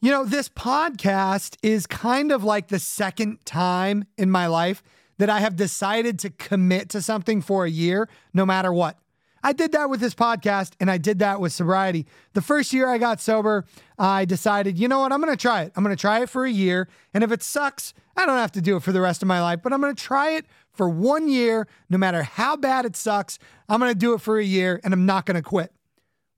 [0.00, 4.82] you know, this podcast is kind of like the second time in my life
[5.18, 8.96] that I have decided to commit to something for a year, no matter what.
[9.42, 12.06] I did that with this podcast and I did that with sobriety.
[12.34, 13.64] The first year I got sober,
[13.98, 15.72] I decided, you know what, I'm going to try it.
[15.76, 16.88] I'm going to try it for a year.
[17.14, 19.40] And if it sucks, I don't have to do it for the rest of my
[19.40, 22.96] life, but I'm going to try it for one year, no matter how bad it
[22.96, 23.38] sucks.
[23.68, 25.72] I'm going to do it for a year and I'm not going to quit.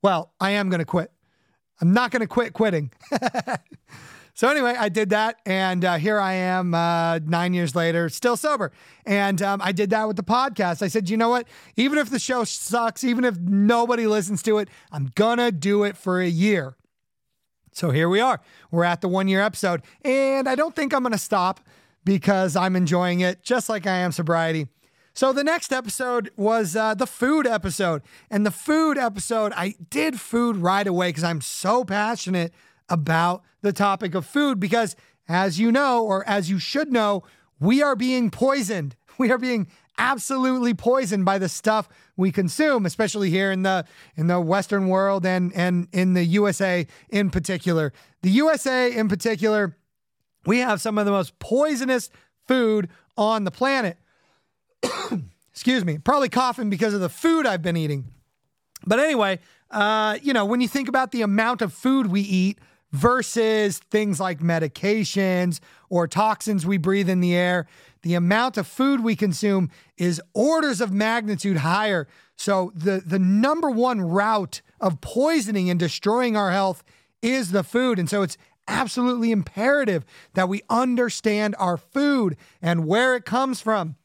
[0.02, 1.10] Well, I am going to quit.
[1.80, 2.92] I'm not going to quit quitting.
[4.34, 5.36] so, anyway, I did that.
[5.44, 8.72] And uh, here I am uh, nine years later, still sober.
[9.04, 10.82] And um, I did that with the podcast.
[10.82, 11.46] I said, you know what?
[11.76, 15.96] Even if the show sucks, even if nobody listens to it, I'm to do it
[15.96, 16.76] for a year.
[17.72, 18.40] So here we are.
[18.70, 19.82] We're at the one year episode.
[20.02, 21.60] And I don't think I'm to stop
[22.04, 24.66] because I'm enjoying it just like I am sobriety.
[25.14, 28.02] So the next episode was uh, the food episode.
[28.30, 32.52] And the food episode, I did food right away because I'm so passionate
[32.88, 34.96] about the topic of food because
[35.28, 37.22] as you know, or as you should know,
[37.60, 38.96] we are being poisoned.
[39.18, 39.68] We are being
[39.98, 43.84] absolutely poisoned by the stuff we consume, especially here in the
[44.16, 47.92] in the Western world and and in the USA in particular.
[48.22, 49.76] The USA in particular,
[50.46, 52.10] we have some of the most poisonous
[52.48, 53.98] food on the planet.
[55.52, 58.06] Excuse me, probably coughing because of the food I've been eating.
[58.86, 59.38] But anyway,
[59.70, 62.58] uh, you know, when you think about the amount of food we eat
[62.92, 67.66] versus things like medications or toxins we breathe in the air,
[68.02, 72.06] the amount of food we consume is orders of magnitude higher.
[72.36, 76.82] So the the number one route of poisoning and destroying our health
[77.22, 77.98] is the food.
[77.98, 78.36] And so it's
[78.68, 83.96] absolutely imperative that we understand our food and where it comes from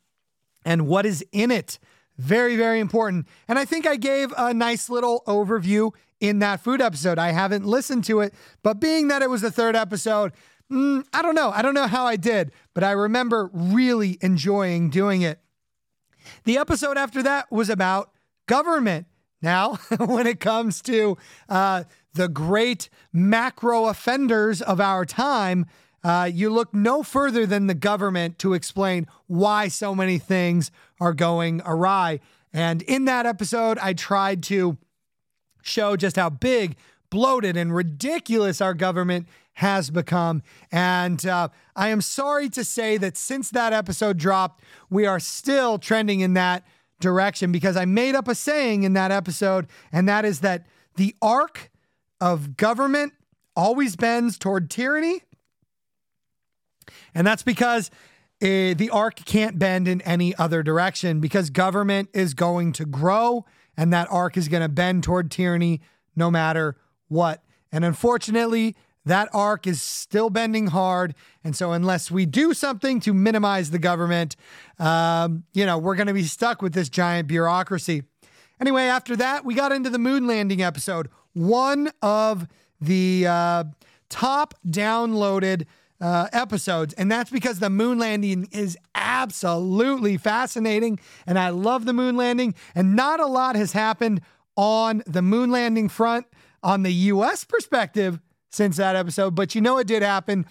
[0.64, 1.80] and what is in it.
[2.18, 3.28] Very, very important.
[3.48, 7.20] And I think I gave a nice little overview in that food episode.
[7.20, 10.34] I haven't listened to it, but being that it was the third episode,
[10.72, 11.52] mm, I don't know.
[11.52, 15.40] I don't know how I did, but I remember really enjoying doing it.
[16.44, 18.12] The episode after that was about
[18.48, 19.08] government.
[19.42, 25.68] Now, when it comes to uh, the great macro offenders of our time,
[26.04, 31.14] uh, you look no further than the government to explain why so many things are
[31.14, 32.20] going awry.
[32.54, 34.78] And in that episode, I tried to
[35.68, 36.76] show just how big,
[37.10, 40.44] bloated, and ridiculous our government has become.
[40.72, 45.80] And uh, I am sorry to say that since that episode dropped, we are still
[45.80, 46.64] trending in that
[47.00, 51.16] direction because I made up a saying in that episode, and that is that the
[51.22, 51.72] arc
[52.22, 53.14] of government
[53.56, 55.22] always bends toward tyranny.
[57.14, 57.90] And that's because
[58.42, 63.46] uh, the arc can't bend in any other direction because government is going to grow
[63.78, 65.80] and that arc is going to bend toward tyranny
[66.16, 66.76] no matter
[67.08, 67.44] what.
[67.72, 71.16] And unfortunately, that arc is still bending hard.
[71.44, 74.36] And so, unless we do something to minimize the government,
[74.80, 78.04] um, you know, we're going to be stuck with this giant bureaucracy.
[78.60, 82.48] Anyway, after that, we got into the moon landing episode, one of
[82.82, 83.64] the uh,
[84.10, 85.66] top downloaded
[86.00, 86.94] uh, episodes.
[86.94, 91.00] And that's because the moon landing is absolutely fascinating.
[91.26, 92.56] And I love the moon landing.
[92.76, 94.22] And not a lot has happened
[94.56, 96.26] on the moon landing front
[96.64, 98.20] on the US perspective
[98.52, 99.36] since that episode.
[99.36, 100.46] But you know, it did happen.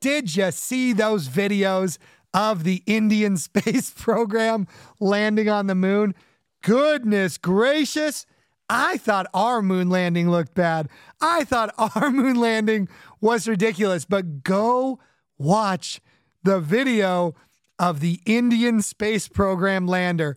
[0.00, 1.98] Did you see those videos
[2.34, 4.66] of the Indian space program
[5.00, 6.14] landing on the moon?
[6.62, 8.26] Goodness gracious.
[8.72, 10.88] I thought our moon landing looked bad.
[11.20, 12.88] I thought our moon landing
[13.20, 14.04] was ridiculous.
[14.04, 14.98] But go
[15.38, 16.00] watch
[16.42, 17.34] the video
[17.78, 20.36] of the Indian space program lander.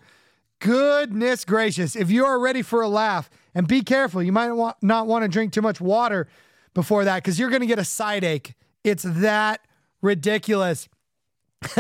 [0.60, 1.96] Goodness gracious.
[1.96, 5.30] If you are ready for a laugh, and be careful, you might not want to
[5.30, 6.28] drink too much water
[6.74, 8.54] before that because you're going to get a side ache.
[8.84, 9.62] It's that
[10.02, 10.90] ridiculous.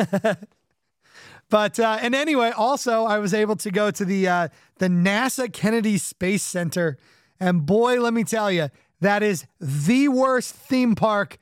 [1.49, 5.51] but uh, and anyway, also I was able to go to the uh, the NASA
[5.51, 6.97] Kennedy Space Center,
[7.39, 8.69] and boy, let me tell you,
[9.01, 11.37] that is the worst theme park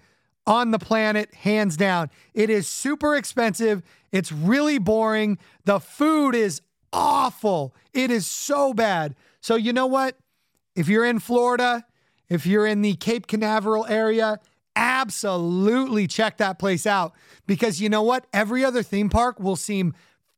[0.46, 2.10] on the planet, hands down.
[2.34, 3.82] It is super expensive.
[4.12, 5.38] It's really boring.
[5.66, 6.62] The food is
[6.92, 7.74] awful.
[7.94, 9.16] It is so bad.
[9.40, 10.18] So you know what?
[10.76, 11.86] If you're in Florida
[12.34, 14.40] if you're in the Cape Canaveral area,
[14.76, 17.14] absolutely check that place out
[17.46, 18.26] because you know what?
[18.34, 19.94] Every other theme park will seem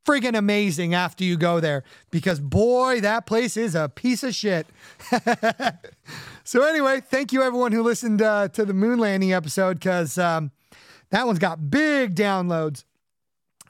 [0.06, 4.68] friggin' amazing after you go there because boy, that place is a piece of shit.
[6.44, 10.52] so, anyway, thank you everyone who listened uh, to the moon landing episode because um,
[11.10, 12.84] that one's got big downloads.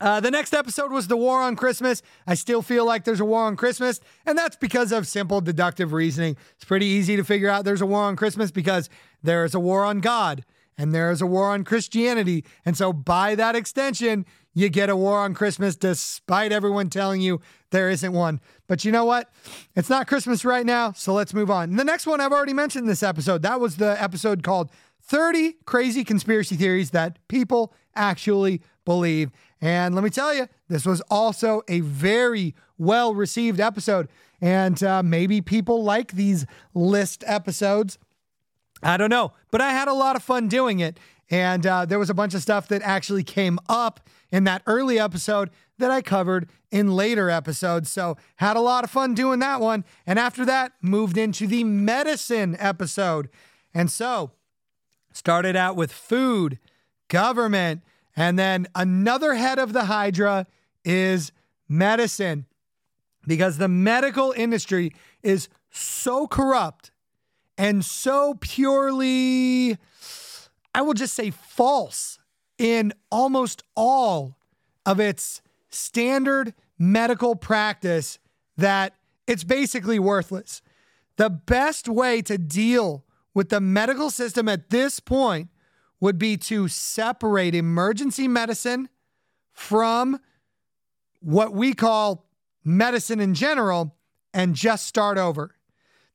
[0.02, 2.02] Uh, the next episode was the war on Christmas.
[2.28, 5.94] I still feel like there's a war on Christmas, and that's because of simple deductive
[5.94, 6.36] reasoning.
[6.56, 8.90] It's pretty easy to figure out there's a war on Christmas because
[9.24, 10.44] there is a war on God
[10.78, 12.44] and there is a war on Christianity.
[12.66, 17.42] And so, by that extension, you get a war on Christmas despite everyone telling you
[17.72, 18.40] there isn't one.
[18.68, 19.30] But you know what?
[19.76, 21.70] It's not Christmas right now, so let's move on.
[21.72, 23.42] And the next one I've already mentioned this episode.
[23.42, 29.32] That was the episode called 30 crazy conspiracy theories that people actually believe.
[29.62, 34.08] And let me tell you, this was also a very well received episode.
[34.42, 37.98] And uh, maybe people like these list episodes.
[38.84, 41.00] I don't know, but I had a lot of fun doing it.
[41.30, 44.00] And uh, there was a bunch of stuff that actually came up
[44.32, 47.92] in that early episode that I covered in later episodes.
[47.92, 49.86] So, had a lot of fun doing that one.
[50.06, 53.30] And after that, moved into the medicine episode.
[53.74, 54.32] And so,
[55.14, 56.60] started out with food,
[57.08, 57.82] government,
[58.16, 60.46] and then another head of the Hydra
[60.84, 61.32] is
[61.68, 62.46] medicine
[63.28, 66.92] because the medical industry is so corrupt
[67.58, 69.78] and so purely,
[70.74, 72.20] I will just say, false
[72.58, 74.38] in almost all
[74.86, 78.20] of its standard medical practice
[78.58, 78.94] that
[79.28, 80.62] it's basically worthless.
[81.18, 85.50] The best way to deal with the medical system at this point
[86.00, 88.90] would be to separate emergency medicine
[89.52, 90.20] from
[91.22, 92.26] what we call
[92.64, 93.96] medicine in general
[94.34, 95.55] and just start over.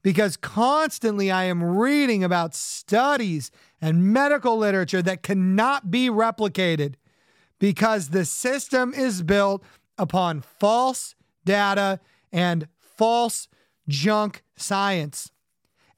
[0.03, 6.95] Because constantly I am reading about studies and medical literature that cannot be replicated
[7.59, 9.63] because the system is built
[9.99, 12.01] upon false data
[12.33, 13.49] and false
[13.89, 15.31] junk science.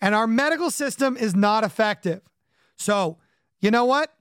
[0.00, 2.22] And our medical system is not effective.
[2.76, 3.18] So,
[3.60, 4.12] you know what?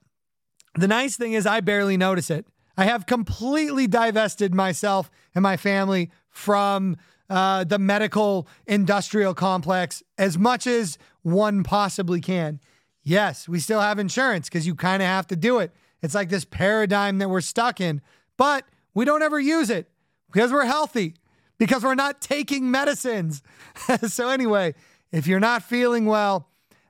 [0.76, 2.46] The nice thing is, I barely notice it.
[2.76, 6.96] I have completely divested myself and my family from
[7.30, 12.60] uh, the medical industrial complex as much as one possibly can.
[13.02, 15.72] Yes, we still have insurance because you kind of have to do it.
[16.02, 18.00] It's like this paradigm that we're stuck in,
[18.36, 19.88] but we don't ever use it
[20.30, 21.14] because we're healthy,
[21.58, 23.42] because we're not taking medicines.
[24.08, 24.74] so, anyway,
[25.10, 26.48] if you're not feeling well,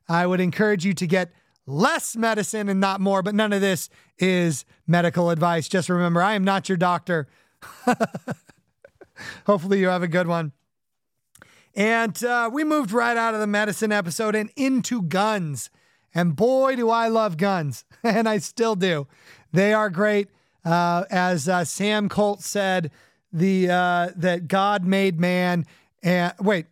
[0.08, 1.32] I would encourage you to get
[1.66, 5.68] less medicine and not more, but none of this is medical advice.
[5.68, 7.28] Just remember, I am not your doctor.
[9.46, 10.52] Hopefully, you have a good one.
[11.74, 15.70] And uh, we moved right out of the medicine episode and into guns.
[16.14, 17.84] And boy, do I love guns.
[18.02, 19.06] and I still do.
[19.52, 20.28] They are great.
[20.64, 22.90] Uh, as uh, Sam Colt said,
[23.32, 25.64] the uh, that God made man.
[26.02, 26.66] And wait,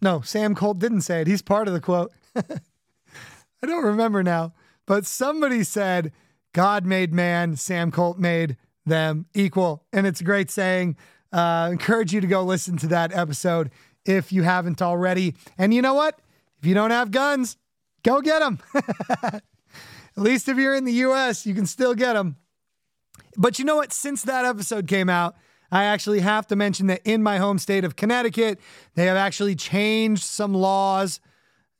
[0.00, 1.26] no, Sam Colt didn't say it.
[1.26, 2.12] He's part of the quote.
[2.36, 4.52] I don't remember now,
[4.84, 6.12] but somebody said
[6.52, 9.84] God made man, Sam Colt made them equal.
[9.92, 10.96] And it's a great saying.
[11.36, 13.70] Uh, encourage you to go listen to that episode
[14.06, 15.34] if you haven't already.
[15.58, 16.18] And you know what?
[16.58, 17.58] If you don't have guns,
[18.02, 18.58] go get them.
[19.22, 19.42] At
[20.16, 22.36] least if you're in the US, you can still get them.
[23.36, 23.92] But you know what?
[23.92, 25.36] Since that episode came out,
[25.70, 28.58] I actually have to mention that in my home state of Connecticut,
[28.94, 31.20] they have actually changed some laws,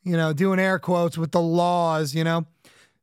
[0.02, 2.44] you know, doing air quotes with the laws, you know,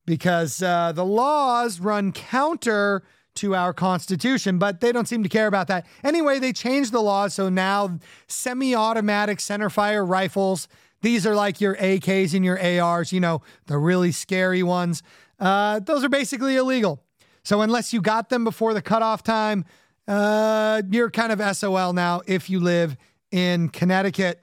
[0.05, 3.01] because uh, the laws run counter
[3.35, 5.85] to our Constitution, but they don't seem to care about that.
[6.03, 7.27] Anyway, they changed the law.
[7.27, 10.67] So now semi automatic centerfire rifles,
[11.01, 15.03] these are like your AKs and your ARs, you know, the really scary ones.
[15.39, 17.03] Uh, those are basically illegal.
[17.43, 19.65] So unless you got them before the cutoff time,
[20.07, 22.95] uh, you're kind of SOL now if you live
[23.31, 24.41] in Connecticut.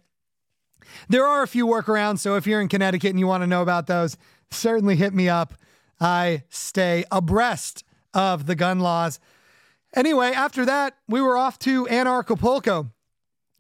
[1.09, 2.19] There are a few workarounds.
[2.19, 4.17] So if you're in Connecticut and you want to know about those,
[4.51, 5.55] certainly hit me up.
[5.99, 9.21] I stay abreast of the gun laws.
[9.95, 12.91] Anyway, after that, we were off to Anarchapulco.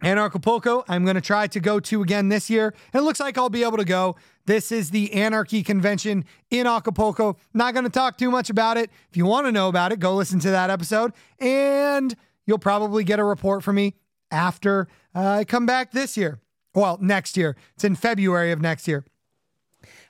[0.02, 2.74] Anarchapulco, I'm going to try to go to again this year.
[2.92, 4.16] And it looks like I'll be able to go.
[4.46, 7.36] This is the Anarchy Convention in Acapulco.
[7.52, 8.90] Not going to talk too much about it.
[9.10, 11.12] If you want to know about it, go listen to that episode.
[11.38, 13.94] And you'll probably get a report from me
[14.30, 16.40] after uh, I come back this year.
[16.74, 17.56] Well, next year.
[17.74, 19.04] It's in February of next year.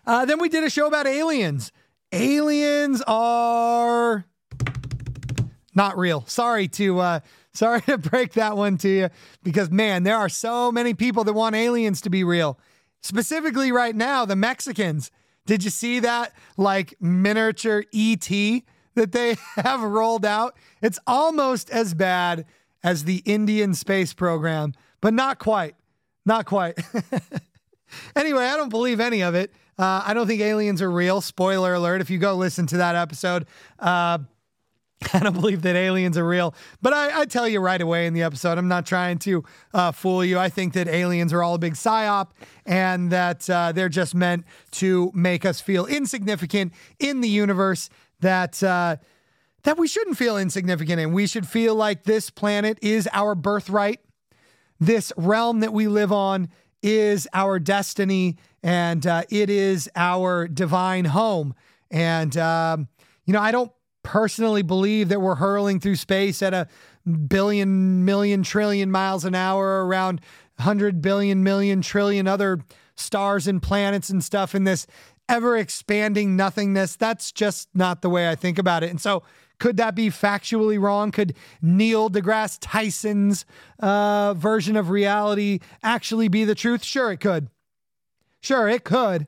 [0.06, 1.72] Uh, then we did a show about aliens.
[2.12, 4.24] Aliens are
[5.74, 6.24] not real.
[6.26, 7.20] Sorry to uh,
[7.52, 9.08] sorry to break that one to you
[9.42, 12.58] because man, there are so many people that want aliens to be real.
[13.02, 15.10] Specifically, right now, the Mexicans.
[15.46, 18.28] Did you see that like miniature ET
[18.94, 20.56] that they have rolled out?
[20.82, 22.44] It's almost as bad
[22.82, 25.74] as the Indian space program, but not quite.
[26.26, 26.78] Not quite.
[28.16, 29.52] anyway, I don't believe any of it.
[29.78, 31.22] Uh, I don't think aliens are real.
[31.22, 32.02] Spoiler alert.
[32.02, 33.46] If you go listen to that episode,
[33.78, 34.18] uh,
[35.14, 38.12] I don't believe that aliens are real, but I, I, tell you right away in
[38.12, 40.38] the episode, I'm not trying to uh, fool you.
[40.38, 42.30] I think that aliens are all a big psyop
[42.66, 47.88] and that uh, they're just meant to make us feel insignificant in the universe.
[48.20, 48.96] That uh,
[49.62, 54.00] that we shouldn't feel insignificant and We should feel like this planet is our birthright.
[54.78, 56.48] This realm that we live on
[56.82, 61.54] is our destiny and uh, it is our divine home.
[61.90, 62.88] And, um,
[63.26, 63.72] you know, I don't
[64.02, 66.66] personally believe that we're hurling through space at a
[67.28, 70.20] billion, million, trillion miles an hour around
[70.56, 72.60] 100 billion, million, trillion other
[72.96, 74.86] stars and planets and stuff in this
[75.28, 76.96] ever expanding nothingness.
[76.96, 78.90] That's just not the way I think about it.
[78.90, 79.22] And so,
[79.58, 81.10] could that be factually wrong?
[81.10, 83.44] Could Neil deGrasse Tyson's
[83.78, 86.82] uh, version of reality actually be the truth?
[86.82, 87.48] Sure, it could.
[88.40, 89.26] Sure, it could.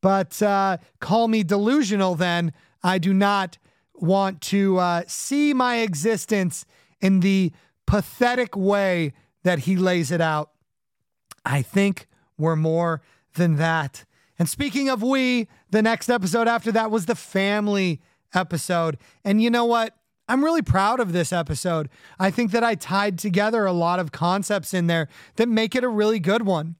[0.00, 2.52] But uh, call me delusional then.
[2.82, 3.58] I do not
[4.02, 6.64] want to uh, see my existence
[7.00, 7.52] in the
[7.86, 9.12] pathetic way
[9.44, 10.50] that he lays it out.
[11.44, 13.02] I think we're more
[13.34, 14.04] than that.
[14.38, 18.00] And speaking of we, the next episode after that was the family
[18.34, 18.98] episode.
[19.24, 19.96] And you know what?
[20.28, 21.88] I'm really proud of this episode.
[22.18, 25.82] I think that I tied together a lot of concepts in there that make it
[25.82, 26.76] a really good one.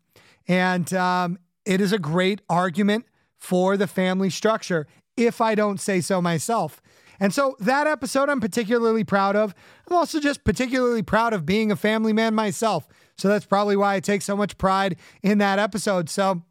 [0.46, 3.06] And um, it is a great argument
[3.36, 6.82] for the family structure, if I don't say so myself.
[7.20, 9.54] And so that episode I'm particularly proud of.
[9.88, 12.88] I'm also just particularly proud of being a family man myself.
[13.16, 16.08] So that's probably why I take so much pride in that episode.
[16.08, 16.42] So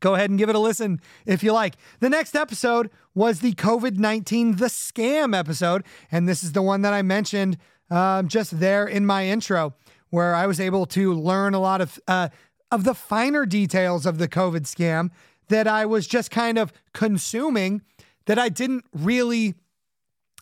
[0.00, 1.76] go ahead and give it a listen if you like.
[2.00, 5.84] The next episode was the COVID 19 The Scam episode.
[6.12, 7.56] And this is the one that I mentioned
[7.90, 9.74] um, just there in my intro,
[10.10, 12.28] where I was able to learn a lot of, uh,
[12.70, 15.10] of the finer details of the COVID scam
[15.48, 17.82] that I was just kind of consuming
[18.26, 19.54] that I didn't really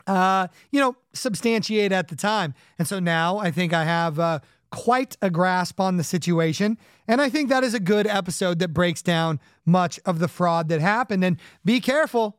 [0.07, 2.55] uh, you know, substantiate at the time.
[2.79, 4.41] And so now I think I have uh,
[4.71, 6.79] quite a grasp on the situation.
[7.07, 10.69] And I think that is a good episode that breaks down much of the fraud
[10.69, 11.25] that happened.
[11.25, 12.39] And be careful,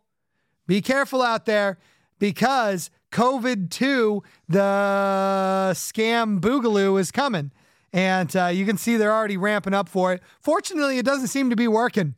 [0.68, 1.78] be careful out there
[2.20, 7.52] because COVID 2, the scam boogaloo is coming.
[7.94, 10.22] And uh, you can see they're already ramping up for it.
[10.42, 12.16] Fortunately, it doesn't seem to be working.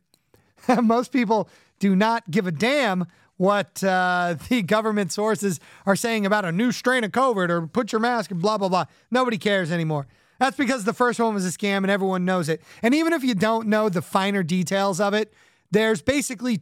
[0.82, 3.06] Most people do not give a damn
[3.38, 7.90] what uh, the government sources are saying about a new strain of COVID or put
[7.90, 8.84] your mask and blah, blah, blah.
[9.10, 10.06] Nobody cares anymore.
[10.38, 12.62] That's because the first one was a scam and everyone knows it.
[12.82, 15.32] And even if you don't know the finer details of it,
[15.70, 16.60] there's basically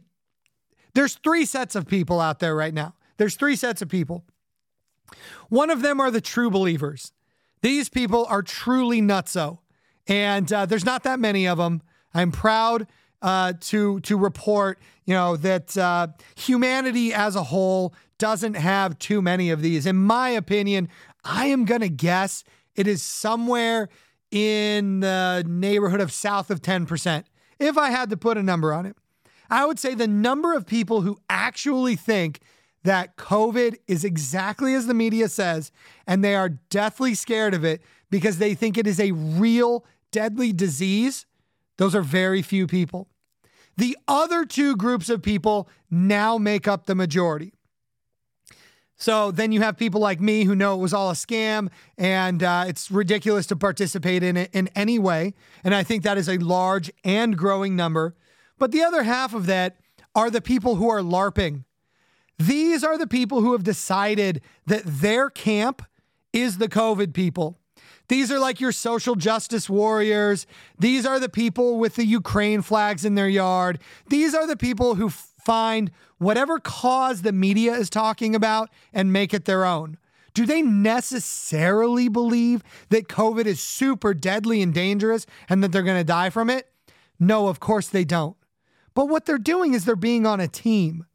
[0.93, 2.95] there's three sets of people out there right now.
[3.17, 4.25] There's three sets of people.
[5.49, 7.11] One of them are the true believers.
[7.61, 9.59] These people are truly nutso,
[10.07, 11.81] and uh, there's not that many of them.
[12.13, 12.87] I'm proud
[13.27, 16.07] uh, to to report, you know, that uh,
[16.37, 19.85] humanity as a whole doesn't have too many of these.
[19.85, 20.87] In my opinion,
[21.25, 23.89] I am to guess it is somewhere
[24.31, 27.25] in the neighborhood of south of 10%.
[27.59, 28.95] If I had to put a number on it,
[29.49, 32.39] I would say the number of people who actually think
[32.83, 35.73] that COVID is exactly as the media says,
[36.07, 40.53] and they are deathly scared of it because they think it is a real deadly
[40.53, 41.25] disease
[41.77, 43.07] those are very few people.
[43.77, 47.53] The other two groups of people now make up the majority.
[48.99, 51.69] So then you have people like me who know it was all a scam
[51.99, 55.35] and uh, it's ridiculous to participate in it in any way.
[55.63, 58.15] And I think that is a large and growing number.
[58.57, 59.77] But the other half of that
[60.15, 61.65] are the people who are LARPing.
[62.39, 65.83] These are the people who have decided that their camp
[66.33, 67.56] is the COVID people.
[68.09, 70.47] These are like your social justice warriors.
[70.79, 73.79] These are the people with the Ukraine flags in their yard.
[74.09, 79.33] These are the people who find whatever cause the media is talking about and make
[79.33, 79.97] it their own.
[80.33, 85.99] Do they necessarily believe that COVID is super deadly and dangerous and that they're going
[85.99, 86.69] to die from it?
[87.19, 88.37] No, of course they don't.
[88.93, 91.05] But what they're doing is they're being on a team.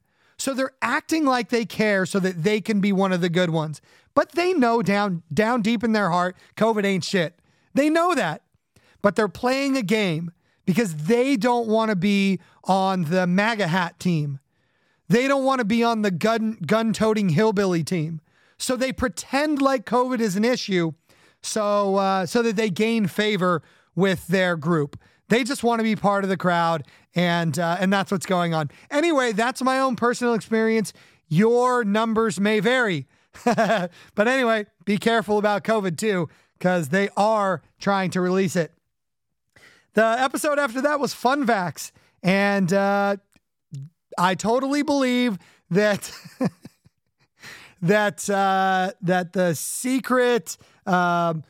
[0.43, 3.49] So they're acting like they care so that they can be one of the good
[3.49, 3.79] ones.
[4.13, 7.39] But they know down down deep in their heart, COVID ain't shit.
[7.73, 8.41] They know that.
[9.01, 10.33] But they're playing a game
[10.65, 14.39] because they don't want to be on the MAGA hat team.
[15.07, 18.19] They don't want to be on the gun gun toting hillbilly team.
[18.57, 20.91] So they pretend like COVID is an issue,
[21.41, 23.63] so uh, so that they gain favor
[23.95, 24.99] with their group.
[25.29, 26.83] They just want to be part of the crowd,
[27.15, 28.69] and uh, and that's what's going on.
[28.91, 30.93] Anyway, that's my own personal experience.
[31.27, 33.07] Your numbers may vary.
[33.45, 33.89] but
[34.27, 38.71] anyway, be careful about COVID too, because they are trying to release it.
[39.93, 43.17] The episode after that was FunVax, and uh,
[44.17, 45.37] I totally believe
[45.69, 46.11] that
[47.81, 51.43] that uh, that the secret, um,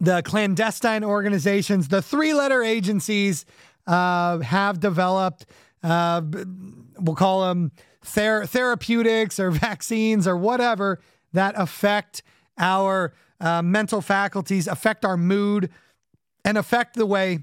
[0.00, 3.44] the clandestine organizations, the three-letter agencies
[3.86, 5.46] uh, have developed.
[5.82, 6.22] Uh,
[6.98, 7.72] we'll call them
[8.02, 11.00] ther- therapeutics or vaccines or whatever
[11.32, 12.22] that affect
[12.58, 15.70] our uh, mental faculties, affect our mood,
[16.44, 17.40] and affect the way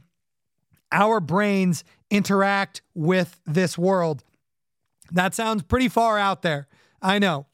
[0.92, 4.24] our brains interact with this world.
[5.12, 6.68] That sounds pretty far out there.
[7.02, 7.46] I know.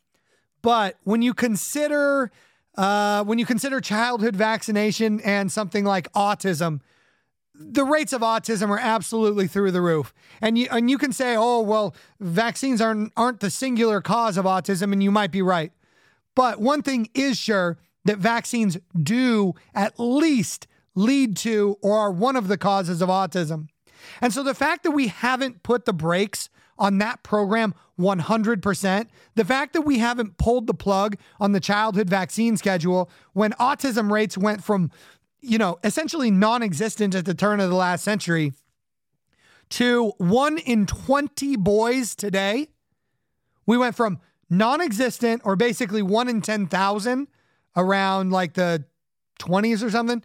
[0.61, 2.31] But when you consider
[2.75, 6.81] uh, when you consider childhood vaccination and something like autism,
[7.55, 10.13] the rates of autism are absolutely through the roof.
[10.41, 14.45] And you and you can say, "Oh, well, vaccines aren't aren't the singular cause of
[14.45, 15.71] autism," and you might be right.
[16.35, 22.35] But one thing is sure that vaccines do at least lead to or are one
[22.35, 23.67] of the causes of autism.
[24.19, 29.45] And so the fact that we haven't put the brakes on that program 100%, the
[29.45, 34.37] fact that we haven't pulled the plug on the childhood vaccine schedule when autism rates
[34.37, 34.91] went from,
[35.41, 38.53] you know, essentially non existent at the turn of the last century
[39.73, 42.69] to one in 20 boys today,
[43.65, 44.19] we went from
[44.49, 47.27] non existent or basically one in 10,000
[47.75, 48.83] around like the
[49.39, 50.21] 20s or something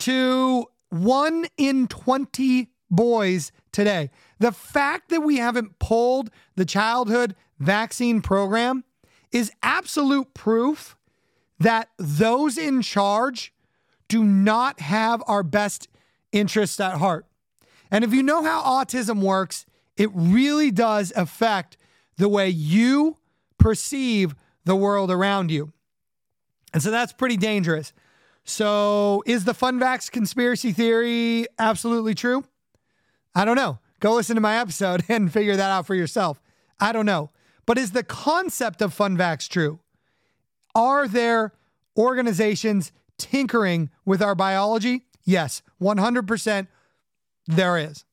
[0.00, 4.10] to one in 20 boys today.
[4.40, 8.84] The fact that we haven't pulled the childhood vaccine program
[9.30, 10.96] is absolute proof
[11.58, 13.52] that those in charge
[14.08, 15.88] do not have our best
[16.32, 17.26] interests at heart.
[17.90, 19.66] And if you know how autism works,
[19.96, 21.76] it really does affect
[22.16, 23.18] the way you
[23.58, 24.34] perceive
[24.64, 25.72] the world around you.
[26.72, 27.92] And so that's pretty dangerous.
[28.44, 32.44] So, is the FunVax conspiracy theory absolutely true?
[33.34, 33.78] I don't know.
[34.00, 36.40] Go listen to my episode and figure that out for yourself.
[36.80, 37.30] I don't know.
[37.66, 39.78] But is the concept of fun FunVax true?
[40.74, 41.52] Are there
[41.96, 45.06] organizations tinkering with our biology?
[45.24, 46.66] Yes, 100%
[47.46, 48.04] there is.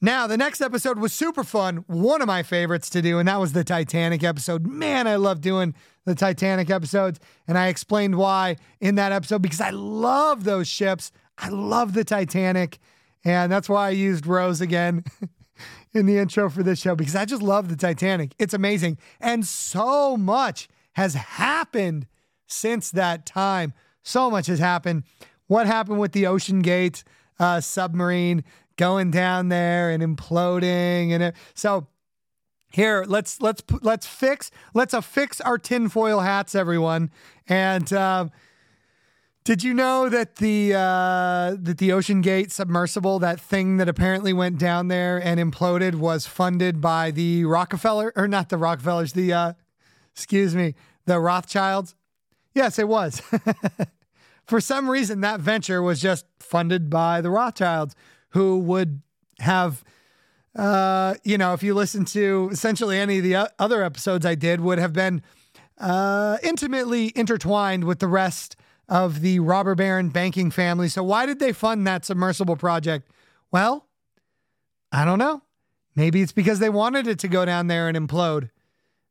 [0.00, 1.84] Now, the next episode was super fun.
[1.88, 4.64] One of my favorites to do, and that was the Titanic episode.
[4.66, 7.18] Man, I love doing the Titanic episodes.
[7.46, 11.10] And I explained why in that episode because I love those ships.
[11.36, 12.78] I love the Titanic.
[13.24, 15.04] And that's why I used Rose again
[15.92, 18.34] in the intro for this show because I just love the Titanic.
[18.38, 18.98] It's amazing.
[19.20, 22.06] And so much has happened
[22.46, 23.72] since that time.
[24.02, 25.04] So much has happened.
[25.46, 27.04] What happened with the OceanGate
[27.38, 28.44] uh, submarine?
[28.78, 31.86] going down there and imploding and it, so
[32.72, 37.10] here let's let's let's fix let's affix our tinfoil hats everyone
[37.48, 38.26] and uh,
[39.48, 44.58] did you know that the uh, that the OceanGate submersible, that thing that apparently went
[44.58, 49.52] down there and imploded, was funded by the Rockefeller or not the Rockefellers, the uh,
[50.12, 50.74] excuse me,
[51.06, 51.94] the Rothschilds?
[52.52, 53.22] Yes, it was.
[54.44, 57.96] For some reason, that venture was just funded by the Rothschilds,
[58.32, 59.00] who would
[59.38, 59.82] have,
[60.56, 64.60] uh, you know, if you listen to essentially any of the other episodes I did,
[64.60, 65.22] would have been
[65.78, 68.57] uh, intimately intertwined with the rest
[68.88, 70.88] of the robber baron banking family.
[70.88, 73.10] So, why did they fund that submersible project?
[73.50, 73.86] Well,
[74.90, 75.42] I don't know.
[75.94, 78.50] Maybe it's because they wanted it to go down there and implode.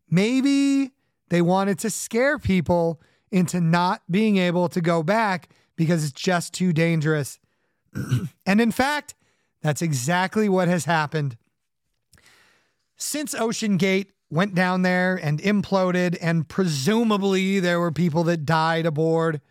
[0.10, 0.92] Maybe
[1.30, 3.02] they wanted to scare people
[3.32, 7.40] into not being able to go back because it's just too dangerous.
[8.46, 9.16] and in fact,
[9.62, 11.38] that's exactly what has happened.
[12.96, 19.42] Since OceanGate went down there and imploded, and presumably there were people that died aboard,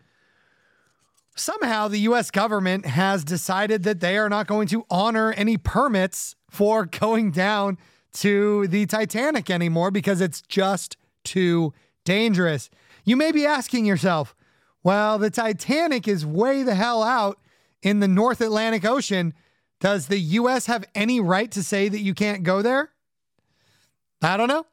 [1.39, 6.35] somehow the US government has decided that they are not going to honor any permits
[6.49, 7.77] for going down
[8.13, 11.73] to the Titanic anymore because it's just too
[12.05, 12.69] dangerous.
[13.03, 14.35] You may be asking yourself,
[14.83, 17.39] well, the Titanic is way the hell out
[17.81, 19.33] in the North Atlantic Ocean.
[19.79, 22.91] Does the US have any right to say that you can't go there?
[24.21, 24.65] I don't know.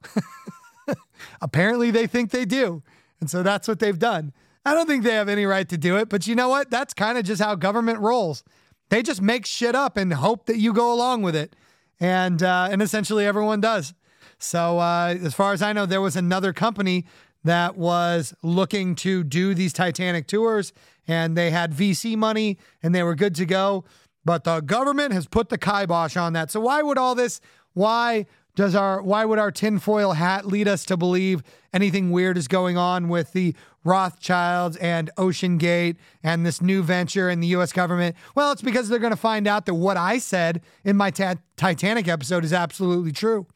[1.41, 2.83] Apparently, they think they do.
[3.21, 4.33] And so that's what they've done.
[4.65, 6.71] I don't think they have any right to do it, but you know what?
[6.71, 8.45] That's kind of just how government rolls.
[8.89, 11.55] They just make shit up and hope that you go along with it.
[12.01, 13.95] And uh, and essentially everyone does.
[14.39, 17.07] So uh, as far as I know, there was another company
[17.45, 20.73] that was looking to do these Titanic tours
[21.07, 23.85] and they had VC money and they were good to go.
[24.25, 26.51] But the government has put the kibosh on that.
[26.51, 27.41] So why would all this,
[27.75, 31.43] why does our why would our tinfoil hat lead us to believe
[31.73, 37.41] anything weird is going on with the Rothschilds and OceanGate and this new venture in
[37.41, 38.17] the US government?
[38.35, 41.37] Well, it's because they're going to find out that what I said in my ta-
[41.57, 43.47] Titanic episode is absolutely true.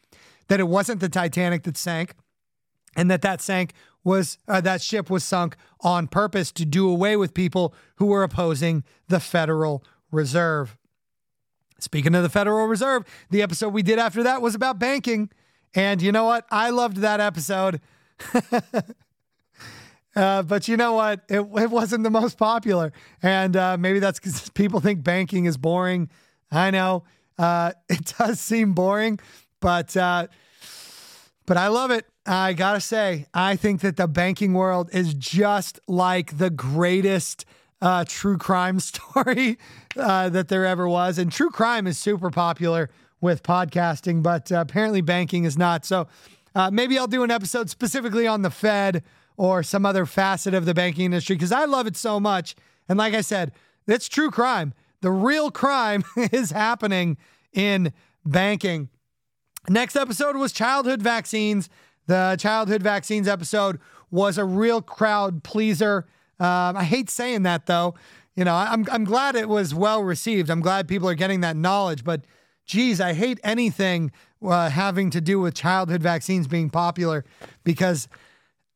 [0.49, 2.15] That it wasn't the Titanic that sank
[2.97, 7.17] and that that sank was uh, that ship was sunk on purpose to do away
[7.17, 10.78] with people who were opposing the Federal Reserve.
[11.79, 15.31] Speaking of the Federal Reserve, the episode we did after that was about banking.
[15.75, 16.47] And you know what?
[16.51, 17.81] I loved that episode.
[20.17, 21.21] Uh, but you know what?
[21.29, 22.93] It, it wasn't the most popular.
[23.23, 26.11] And uh, maybe that's because people think banking is boring.
[26.51, 27.05] I know
[27.39, 29.21] uh, it does seem boring,
[29.61, 30.27] but uh,
[31.47, 32.05] but I love it.
[32.27, 37.45] I gotta say, I think that the banking world is just like the greatest
[37.81, 39.59] uh, true crime story
[39.97, 41.19] uh, that there ever was.
[41.19, 45.85] And true crime is super popular with podcasting, but uh, apparently banking is not.
[45.85, 46.09] So
[46.55, 49.03] uh, maybe I'll do an episode specifically on the Fed
[49.37, 52.55] or some other facet of the banking industry because I love it so much.
[52.89, 53.53] And like I said,
[53.87, 54.75] it's true crime.
[55.01, 57.17] The real crime is happening
[57.53, 57.93] in
[58.25, 58.89] banking.
[59.69, 61.69] Next episode was childhood vaccines.
[62.07, 63.79] The childhood vaccines episode
[64.11, 66.07] was a real crowd pleaser.
[66.41, 67.95] Um, I hate saying that though.
[68.37, 70.49] You know, I'm, I'm glad it was well received.
[70.49, 72.25] I'm glad people are getting that knowledge, but
[72.67, 74.13] geez, I hate anything
[74.47, 77.25] uh, having to do with childhood vaccines being popular
[77.65, 78.09] because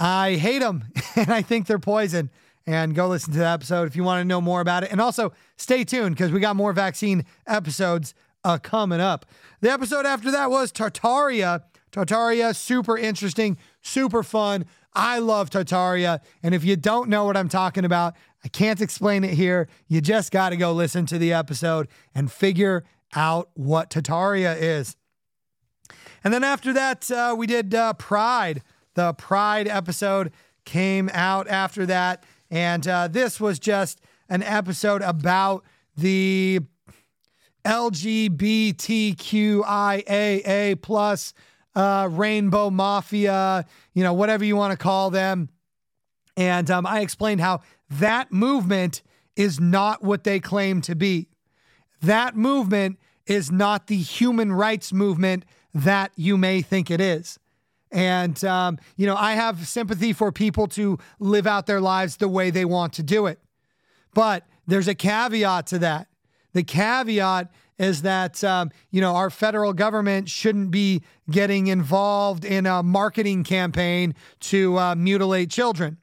[0.00, 0.84] I hate them
[1.16, 2.30] and I think they're poison.
[2.64, 4.92] And go listen to the episode if you want to know more about it.
[4.92, 9.26] And also stay tuned because we got more vaccine episodes uh, coming up.
[9.60, 11.62] The episode after that was Tartaria.
[11.90, 14.64] Tartaria, super interesting, super fun.
[14.94, 16.20] I love Tartaria.
[16.42, 18.14] And if you don't know what I'm talking about,
[18.44, 19.68] I can't explain it here.
[19.88, 22.84] You just got to go listen to the episode and figure
[23.14, 24.96] out what Tartaria is.
[26.24, 28.62] And then after that, uh, we did uh, Pride.
[28.94, 30.32] The Pride episode
[30.64, 32.24] came out after that.
[32.50, 35.64] And uh, this was just an episode about
[35.96, 36.60] the
[37.64, 38.72] LGBTQIAA
[40.82, 41.32] plus
[41.74, 43.64] uh, Rainbow Mafia,
[43.94, 45.48] you know, whatever you want to call them.
[46.36, 47.60] And um, I explained how
[47.90, 49.02] that movement
[49.36, 51.28] is not what they claim to be.
[52.00, 55.44] That movement is not the human rights movement
[55.74, 57.38] that you may think it is.
[57.90, 62.28] And, um, you know, I have sympathy for people to live out their lives the
[62.28, 63.38] way they want to do it.
[64.14, 66.08] But there's a caveat to that.
[66.54, 67.50] The caveat
[67.82, 73.42] is that um, you know our federal government shouldn't be getting involved in a marketing
[73.42, 75.98] campaign to uh, mutilate children.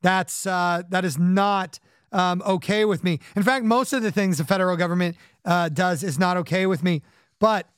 [0.00, 1.80] That's uh, that is not
[2.12, 3.18] um, okay with me.
[3.34, 6.84] In fact, most of the things the federal government uh, does is not okay with
[6.84, 7.02] me.
[7.40, 7.68] But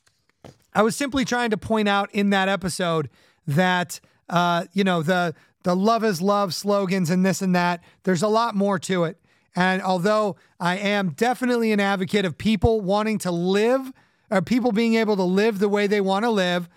[0.75, 3.09] I was simply trying to point out in that episode
[3.47, 7.83] that uh, you know the the love is love slogans and this and that.
[8.03, 9.19] There's a lot more to it.
[9.55, 13.93] And although I am definitely an advocate of people wanting to live,
[14.31, 16.69] or people being able to live the way they want to live,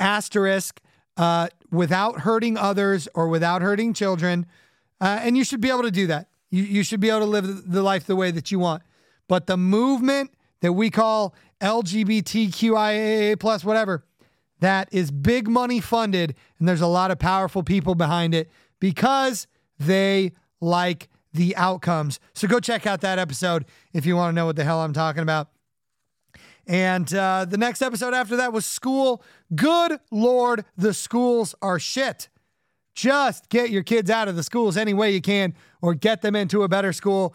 [0.00, 0.80] asterisk,
[1.16, 4.46] uh, without hurting others or without hurting children.
[5.00, 6.28] Uh, and you should be able to do that.
[6.50, 8.82] You, you should be able to live the life the way that you want.
[9.26, 14.04] But the movement that we call LGBTQIA plus whatever,
[14.60, 18.50] that is big money funded, and there's a lot of powerful people behind it
[18.80, 19.46] because
[19.78, 22.20] they like the outcomes.
[22.34, 24.92] So go check out that episode if you want to know what the hell I'm
[24.92, 25.48] talking about.
[26.66, 29.22] And uh, the next episode after that was school.
[29.54, 32.28] Good Lord, the schools are shit.
[32.94, 36.36] Just get your kids out of the schools any way you can or get them
[36.36, 37.34] into a better school.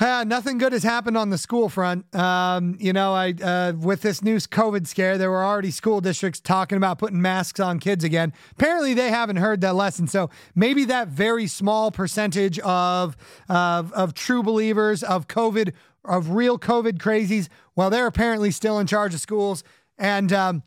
[0.00, 2.12] Uh, nothing good has happened on the school front.
[2.14, 6.40] Um, you know, I uh, with this new COVID scare, there were already school districts
[6.40, 8.32] talking about putting masks on kids again.
[8.52, 10.06] Apparently, they haven't heard that lesson.
[10.06, 13.14] So maybe that very small percentage of
[13.50, 15.74] of, of true believers of COVID,
[16.06, 19.62] of real COVID crazies, well, they're apparently still in charge of schools.
[19.98, 20.62] And um,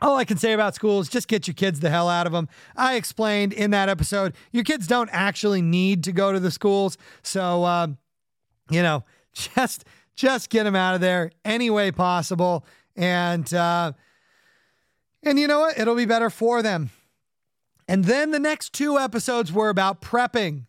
[0.00, 2.48] all I can say about schools, just get your kids the hell out of them.
[2.76, 6.96] I explained in that episode, your kids don't actually need to go to the schools.
[7.22, 7.98] So, um,
[8.70, 9.84] you know, just
[10.16, 12.64] just get them out of there any way possible.
[12.96, 13.92] And uh,
[15.22, 15.78] and you know what?
[15.78, 16.90] It'll be better for them.
[17.88, 20.66] And then the next two episodes were about prepping.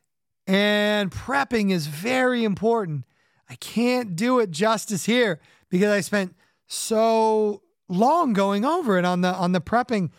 [0.48, 3.06] And prepping is very important.
[3.50, 5.40] I can't do it justice here
[5.70, 6.36] because I spent
[6.68, 10.10] so long going over it on the on the prepping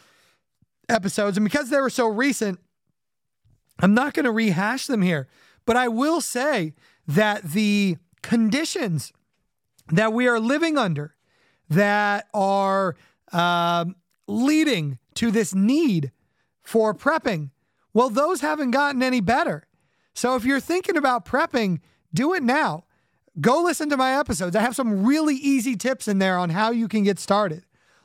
[0.89, 2.61] episodes and because they were so recent
[3.78, 5.28] I'm not going to rehash them here
[5.64, 6.74] but I will say
[7.07, 9.12] that the conditions
[9.90, 11.14] that we are living under
[11.68, 12.96] that are
[13.32, 13.96] um,
[14.26, 16.12] leading to this need
[16.62, 17.50] for prepping,
[17.92, 19.66] well, those haven't gotten any better.
[20.14, 21.80] So if you're thinking about prepping,
[22.14, 22.84] do it now.
[23.40, 24.55] Go listen to my episodes.
[24.55, 27.64] I have some really easy tips in there on how you can get started.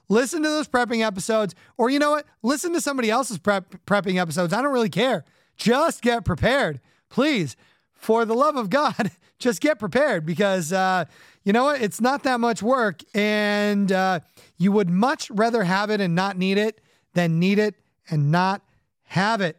[0.09, 2.25] Listen to those prepping episodes, or you know what?
[2.41, 4.53] Listen to somebody else's prep, prepping episodes.
[4.53, 5.25] I don't really care.
[5.57, 6.79] Just get prepared.
[7.09, 7.57] Please
[7.97, 11.05] for the love of God, just get prepared because uh,
[11.43, 11.81] you know what?
[11.81, 14.19] It's not that much work, and uh,
[14.57, 16.81] you would much rather have it and not need it
[17.13, 17.75] than need it
[18.09, 18.61] and not
[19.03, 19.57] have it.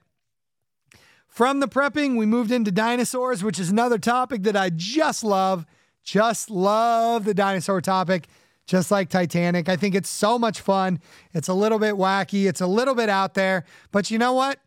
[1.27, 5.67] From the prepping, we moved into dinosaurs, which is another topic that I just love.
[6.03, 8.29] Just love the dinosaur topic,
[8.67, 9.69] just like Titanic.
[9.69, 11.01] I think it's so much fun.
[11.33, 14.59] It's a little bit wacky, it's a little bit out there, but you know what?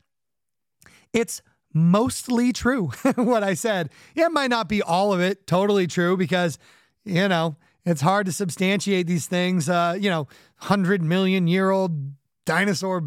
[1.14, 1.42] It's
[1.74, 3.90] mostly true, what I said.
[4.16, 6.58] It might not be all of it totally true because,
[7.04, 7.56] you know,
[7.86, 9.70] it's hard to substantiate these things.
[9.70, 10.28] Uh, you know,
[10.60, 12.14] 100 million year old
[12.46, 13.04] dinosaur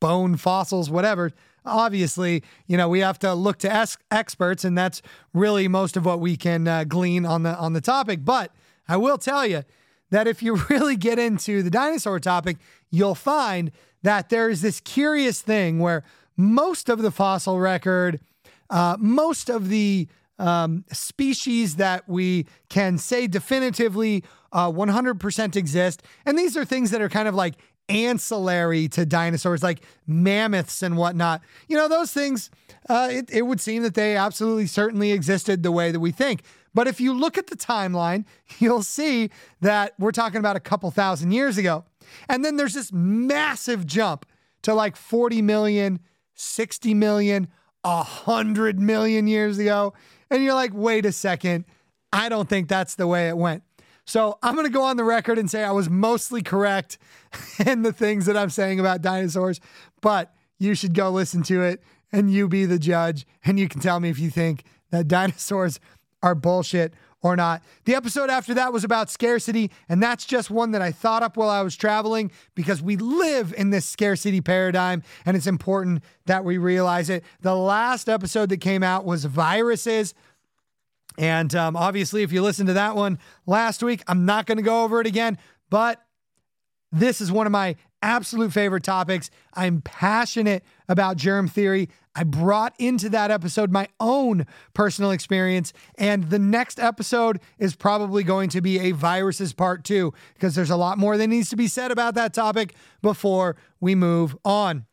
[0.00, 1.32] bone fossils, whatever
[1.64, 5.02] obviously, you know, we have to look to es- experts, and that's
[5.32, 8.24] really most of what we can uh, glean on the on the topic.
[8.24, 8.52] But
[8.88, 9.62] I will tell you
[10.10, 12.58] that if you really get into the dinosaur topic,
[12.90, 13.70] you'll find
[14.02, 16.04] that there is this curious thing where
[16.36, 18.20] most of the fossil record,
[18.70, 20.08] uh, most of the
[20.38, 26.02] um, species that we can say definitively uh, 100% exist.
[26.24, 27.54] And these are things that are kind of like
[27.90, 31.42] ancillary to dinosaurs, like mammoths and whatnot.
[31.68, 32.50] You know, those things,
[32.88, 36.42] uh, it, it would seem that they absolutely certainly existed the way that we think.
[36.72, 38.24] But if you look at the timeline,
[38.58, 41.84] you'll see that we're talking about a couple thousand years ago.
[42.28, 44.26] And then there's this massive jump
[44.62, 46.00] to like 40 million,
[46.40, 47.48] 60 million,
[47.82, 49.92] 100 million years ago.
[50.30, 51.64] And you're like, wait a second.
[52.12, 53.62] I don't think that's the way it went.
[54.04, 56.98] So I'm going to go on the record and say I was mostly correct
[57.66, 59.60] in the things that I'm saying about dinosaurs,
[60.00, 63.80] but you should go listen to it and you be the judge and you can
[63.80, 65.78] tell me if you think that dinosaurs
[66.22, 67.62] are bullshit or not.
[67.84, 71.36] The episode after that was about scarcity, and that's just one that I thought up
[71.36, 76.44] while I was traveling because we live in this scarcity paradigm and it's important that
[76.44, 77.24] we realize it.
[77.40, 80.14] The last episode that came out was viruses.
[81.18, 84.62] And um, obviously, if you listened to that one last week, I'm not going to
[84.62, 86.02] go over it again, but
[86.92, 89.30] this is one of my absolute favorite topics.
[89.54, 91.88] I'm passionate about germ theory.
[92.16, 95.72] I brought into that episode my own personal experience.
[95.96, 100.68] And the next episode is probably going to be a viruses part two, because there's
[100.68, 104.84] a lot more that needs to be said about that topic before we move on.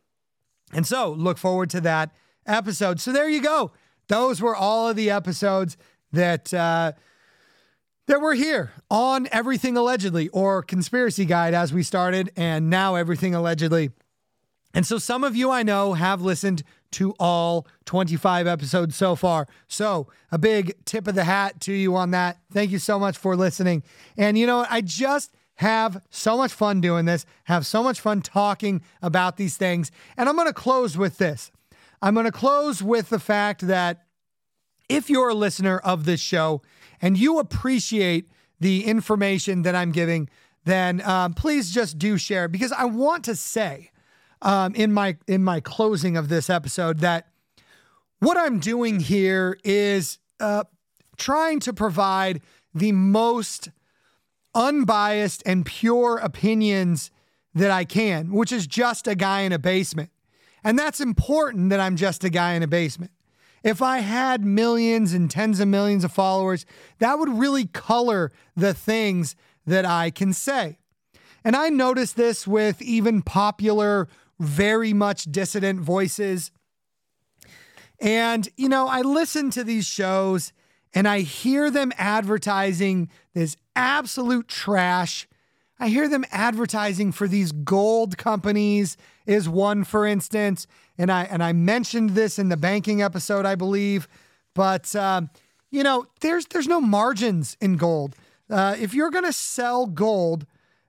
[0.72, 2.12] And so look forward to that
[2.46, 3.02] episode.
[3.02, 3.72] So there you go.
[4.08, 5.78] Those were all of the episodes
[6.12, 6.92] that uh,
[8.06, 13.34] that were here on Everything Allegedly or Conspiracy Guide as we started, and now Everything
[13.34, 13.90] Allegedly.
[14.74, 19.48] And so some of you I know have listened to all 25 episodes so far.
[19.68, 22.38] So a big tip of the hat to you on that.
[22.52, 23.84] Thank you so much for listening.
[24.16, 24.66] And you know?
[24.70, 29.58] I just have so much fun doing this, have so much fun talking about these
[29.58, 29.92] things.
[30.16, 31.52] And I'm going to close with this.
[32.02, 34.06] I'm going to close with the fact that
[34.88, 36.62] if you're a listener of this show
[37.02, 40.30] and you appreciate the information that I'm giving,
[40.66, 43.92] then um, please just do share because I want to say
[44.42, 47.28] um, in my in my closing of this episode that
[48.20, 50.64] what I'm doing here is uh,
[51.18, 52.42] trying to provide
[52.74, 53.70] the most
[54.56, 57.12] unbiased and pure opinions
[57.54, 60.12] that I can, which is just a guy in a basement.
[60.64, 63.12] And that's important that I'm just a guy in a basement.
[63.64, 66.66] If I had millions and tens of millions of followers,
[67.00, 69.36] that would really color the things
[69.66, 70.78] that I can say.
[71.44, 74.08] And I noticed this with even popular,
[74.40, 76.52] very much dissident voices.
[78.00, 80.54] And, you know, I listen to these shows
[80.94, 85.28] and I hear them advertising this absolute trash.
[85.80, 90.68] I hear them advertising for these gold companies, is one, for instance
[90.98, 94.08] and I and I mentioned this in the banking episode, I believe.
[94.54, 95.30] But um,
[95.70, 98.16] you know, there's there's no margins in gold.
[98.50, 100.46] Uh, if you're going to sell gold,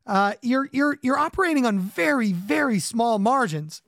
[0.09, 3.83] uh, you're you're you're operating on very very small margins.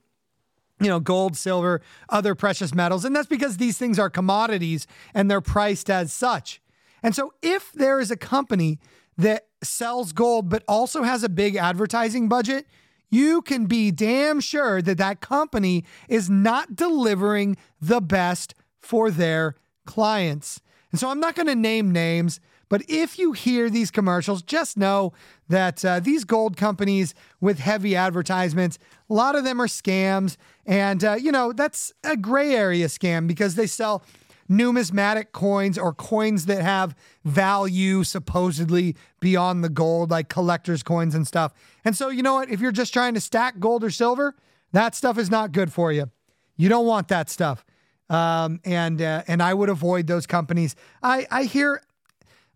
[0.79, 5.29] You know, gold, silver, other precious metals, and that's because these things are commodities and
[5.29, 6.59] they're priced as such.
[7.03, 8.79] And so, if there is a company
[9.17, 12.65] that sells gold but also has a big advertising budget,
[13.11, 19.55] you can be damn sure that that company is not delivering the best for their
[19.85, 20.61] clients.
[20.91, 22.39] And so I'm not going to name names,
[22.71, 25.11] but if you hear these commercials, just know
[25.49, 30.37] that uh, these gold companies with heavy advertisements, a lot of them are scams.
[30.65, 34.05] And, uh, you know, that's a gray area scam because they sell
[34.47, 36.95] numismatic coins or coins that have
[37.25, 41.53] value supposedly beyond the gold, like collector's coins and stuff.
[41.83, 42.49] And so, you know what?
[42.49, 44.33] If you're just trying to stack gold or silver,
[44.71, 46.09] that stuff is not good for you.
[46.55, 47.65] You don't want that stuff.
[48.09, 50.75] Um, and uh, and I would avoid those companies.
[51.01, 51.81] I I hear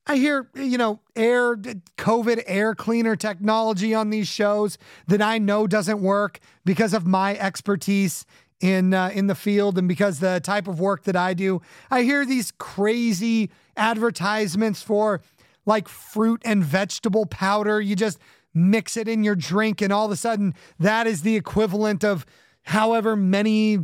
[0.08, 4.78] I hear, you know, air, COVID air cleaner technology on these shows
[5.08, 8.26] that I know doesn't work because of my expertise
[8.62, 12.04] in uh, in the field and because the type of work that I do, I
[12.04, 15.22] hear these crazy advertisements for
[15.66, 17.82] like fruit and vegetable powder.
[17.82, 18.20] You just
[18.54, 22.26] mix it in your drink, and all of a sudden, that is the equivalent of
[22.64, 23.80] however many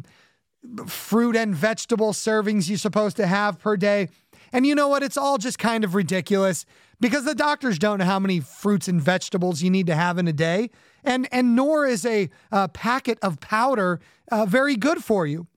[0.87, 4.07] fruit and vegetable servings you're supposed to have per day.
[4.53, 5.03] And you know what?
[5.03, 6.65] It's all just kind of ridiculous
[6.99, 10.27] because the doctors don't know how many fruits and vegetables you need to have in
[10.27, 10.69] a day.
[11.03, 12.29] And, and nor is a,
[12.73, 13.99] packet of powder
[14.31, 15.47] uh, very good for you.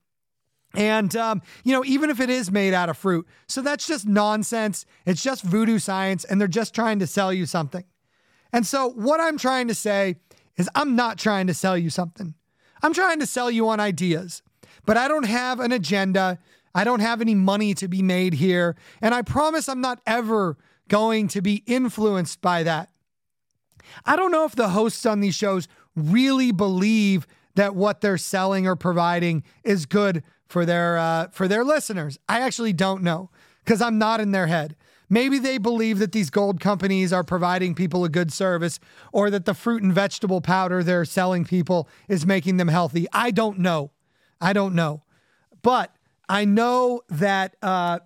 [0.73, 3.25] And, um, you know, even if it is made out of fruit.
[3.47, 4.85] So that's just nonsense.
[5.05, 7.85] It's just voodoo science, and they're just trying to sell you something.
[8.51, 10.17] And so, what I'm trying to say
[10.57, 12.35] is, I'm not trying to sell you something.
[12.83, 14.41] I'm trying to sell you on ideas,
[14.85, 16.39] but I don't have an agenda.
[16.75, 18.75] I don't have any money to be made here.
[19.01, 20.57] And I promise I'm not ever
[20.89, 22.89] going to be influenced by that.
[24.05, 28.67] I don't know if the hosts on these shows really believe that what they're selling
[28.67, 32.19] or providing is good for their uh, for their listeners.
[32.27, 33.29] I actually don't know
[33.63, 34.75] because I'm not in their head.
[35.07, 38.79] Maybe they believe that these gold companies are providing people a good service
[39.13, 43.07] or that the fruit and vegetable powder they're selling people is making them healthy.
[43.13, 43.91] I don't know.
[44.41, 45.03] I don't know.
[45.61, 45.94] But
[46.27, 47.99] I know that uh,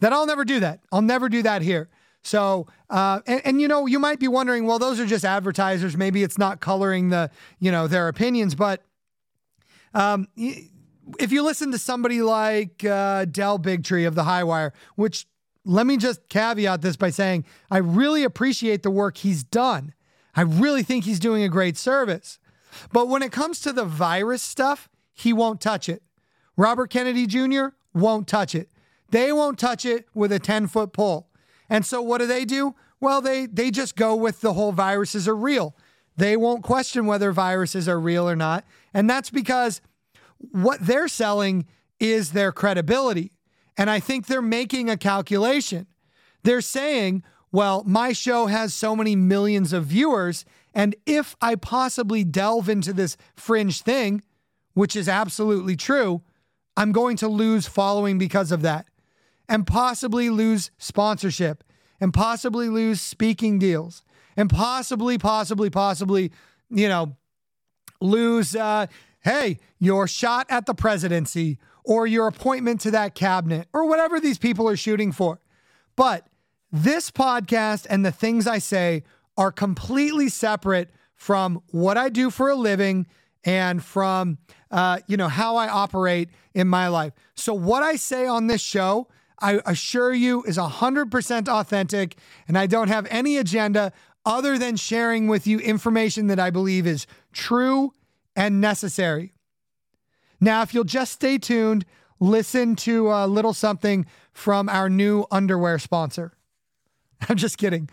[0.00, 0.80] that I'll never do that.
[0.92, 1.88] I'll never do that here.
[2.22, 5.94] So, uh, and, and, you know, you might be wondering, well, those are just advertisers.
[5.94, 7.30] Maybe it's not coloring the,
[7.60, 8.54] you know, their opinions.
[8.54, 8.82] But
[9.92, 10.28] um,
[11.18, 15.26] if you listen to somebody like uh, Del Bigtree of the Highwire, which
[15.66, 19.92] let me just caveat this by saying I really appreciate the work he's done.
[20.34, 22.38] I really think he's doing a great service.
[22.90, 26.02] But when it comes to the virus stuff, he won't touch it.
[26.56, 27.68] Robert Kennedy Jr.
[27.92, 28.68] won't touch it.
[29.10, 31.28] They won't touch it with a 10 foot pole.
[31.68, 32.74] And so what do they do?
[33.00, 35.76] Well, they they just go with the whole viruses are real.
[36.16, 38.64] They won't question whether viruses are real or not.
[38.92, 39.80] And that's because
[40.38, 41.66] what they're selling
[41.98, 43.32] is their credibility.
[43.76, 45.86] And I think they're making a calculation.
[46.44, 50.44] They're saying, well, my show has so many millions of viewers.
[50.72, 54.22] And if I possibly delve into this fringe thing,
[54.74, 56.22] which is absolutely true,
[56.76, 58.86] I'm going to lose following because of that
[59.48, 61.62] and possibly lose sponsorship
[62.00, 64.02] and possibly lose speaking deals
[64.36, 66.32] and possibly, possibly, possibly,
[66.70, 67.16] you know,
[68.00, 68.86] lose, uh,
[69.20, 74.38] hey, your shot at the presidency or your appointment to that cabinet or whatever these
[74.38, 75.40] people are shooting for.
[75.96, 76.26] But
[76.72, 79.04] this podcast and the things I say
[79.36, 83.06] are completely separate from what I do for a living
[83.44, 84.38] and from
[84.74, 87.12] uh, you know how I operate in my life.
[87.36, 89.06] So what I say on this show,
[89.40, 92.16] I assure you, is hundred percent authentic,
[92.48, 93.92] and I don't have any agenda
[94.26, 97.92] other than sharing with you information that I believe is true
[98.34, 99.32] and necessary.
[100.40, 101.84] Now, if you'll just stay tuned,
[102.18, 106.32] listen to a little something from our new underwear sponsor.
[107.28, 107.88] I'm just kidding.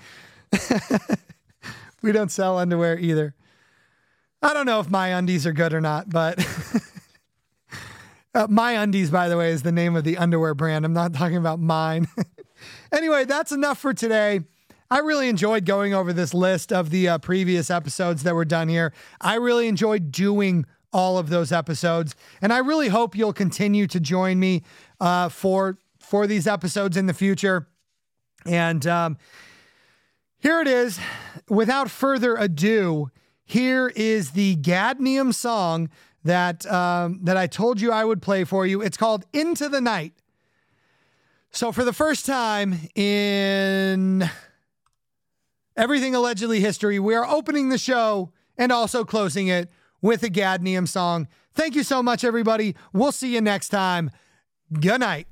[2.01, 3.35] we don't sell underwear either.
[4.43, 6.39] I don't know if my undies are good or not, but
[8.33, 10.85] uh, my undies, by the way, is the name of the underwear brand.
[10.85, 12.07] I'm not talking about mine.
[12.91, 14.41] anyway, that's enough for today.
[14.89, 18.67] I really enjoyed going over this list of the uh, previous episodes that were done
[18.67, 18.93] here.
[19.21, 23.99] I really enjoyed doing all of those episodes, and I really hope you'll continue to
[23.99, 24.63] join me
[24.99, 27.67] uh, for for these episodes in the future.
[28.45, 29.17] And um,
[30.39, 30.99] here it is.
[31.47, 33.11] Without further ado,
[33.45, 35.89] here is the Gadnium song
[36.23, 38.81] that um, that I told you I would play for you.
[38.81, 40.13] It's called "Into the Night."
[41.51, 44.29] So, for the first time in
[45.75, 49.69] everything allegedly history, we are opening the show and also closing it
[50.01, 51.27] with a Gadnium song.
[51.53, 52.75] Thank you so much, everybody.
[52.93, 54.11] We'll see you next time.
[54.71, 55.27] Good night.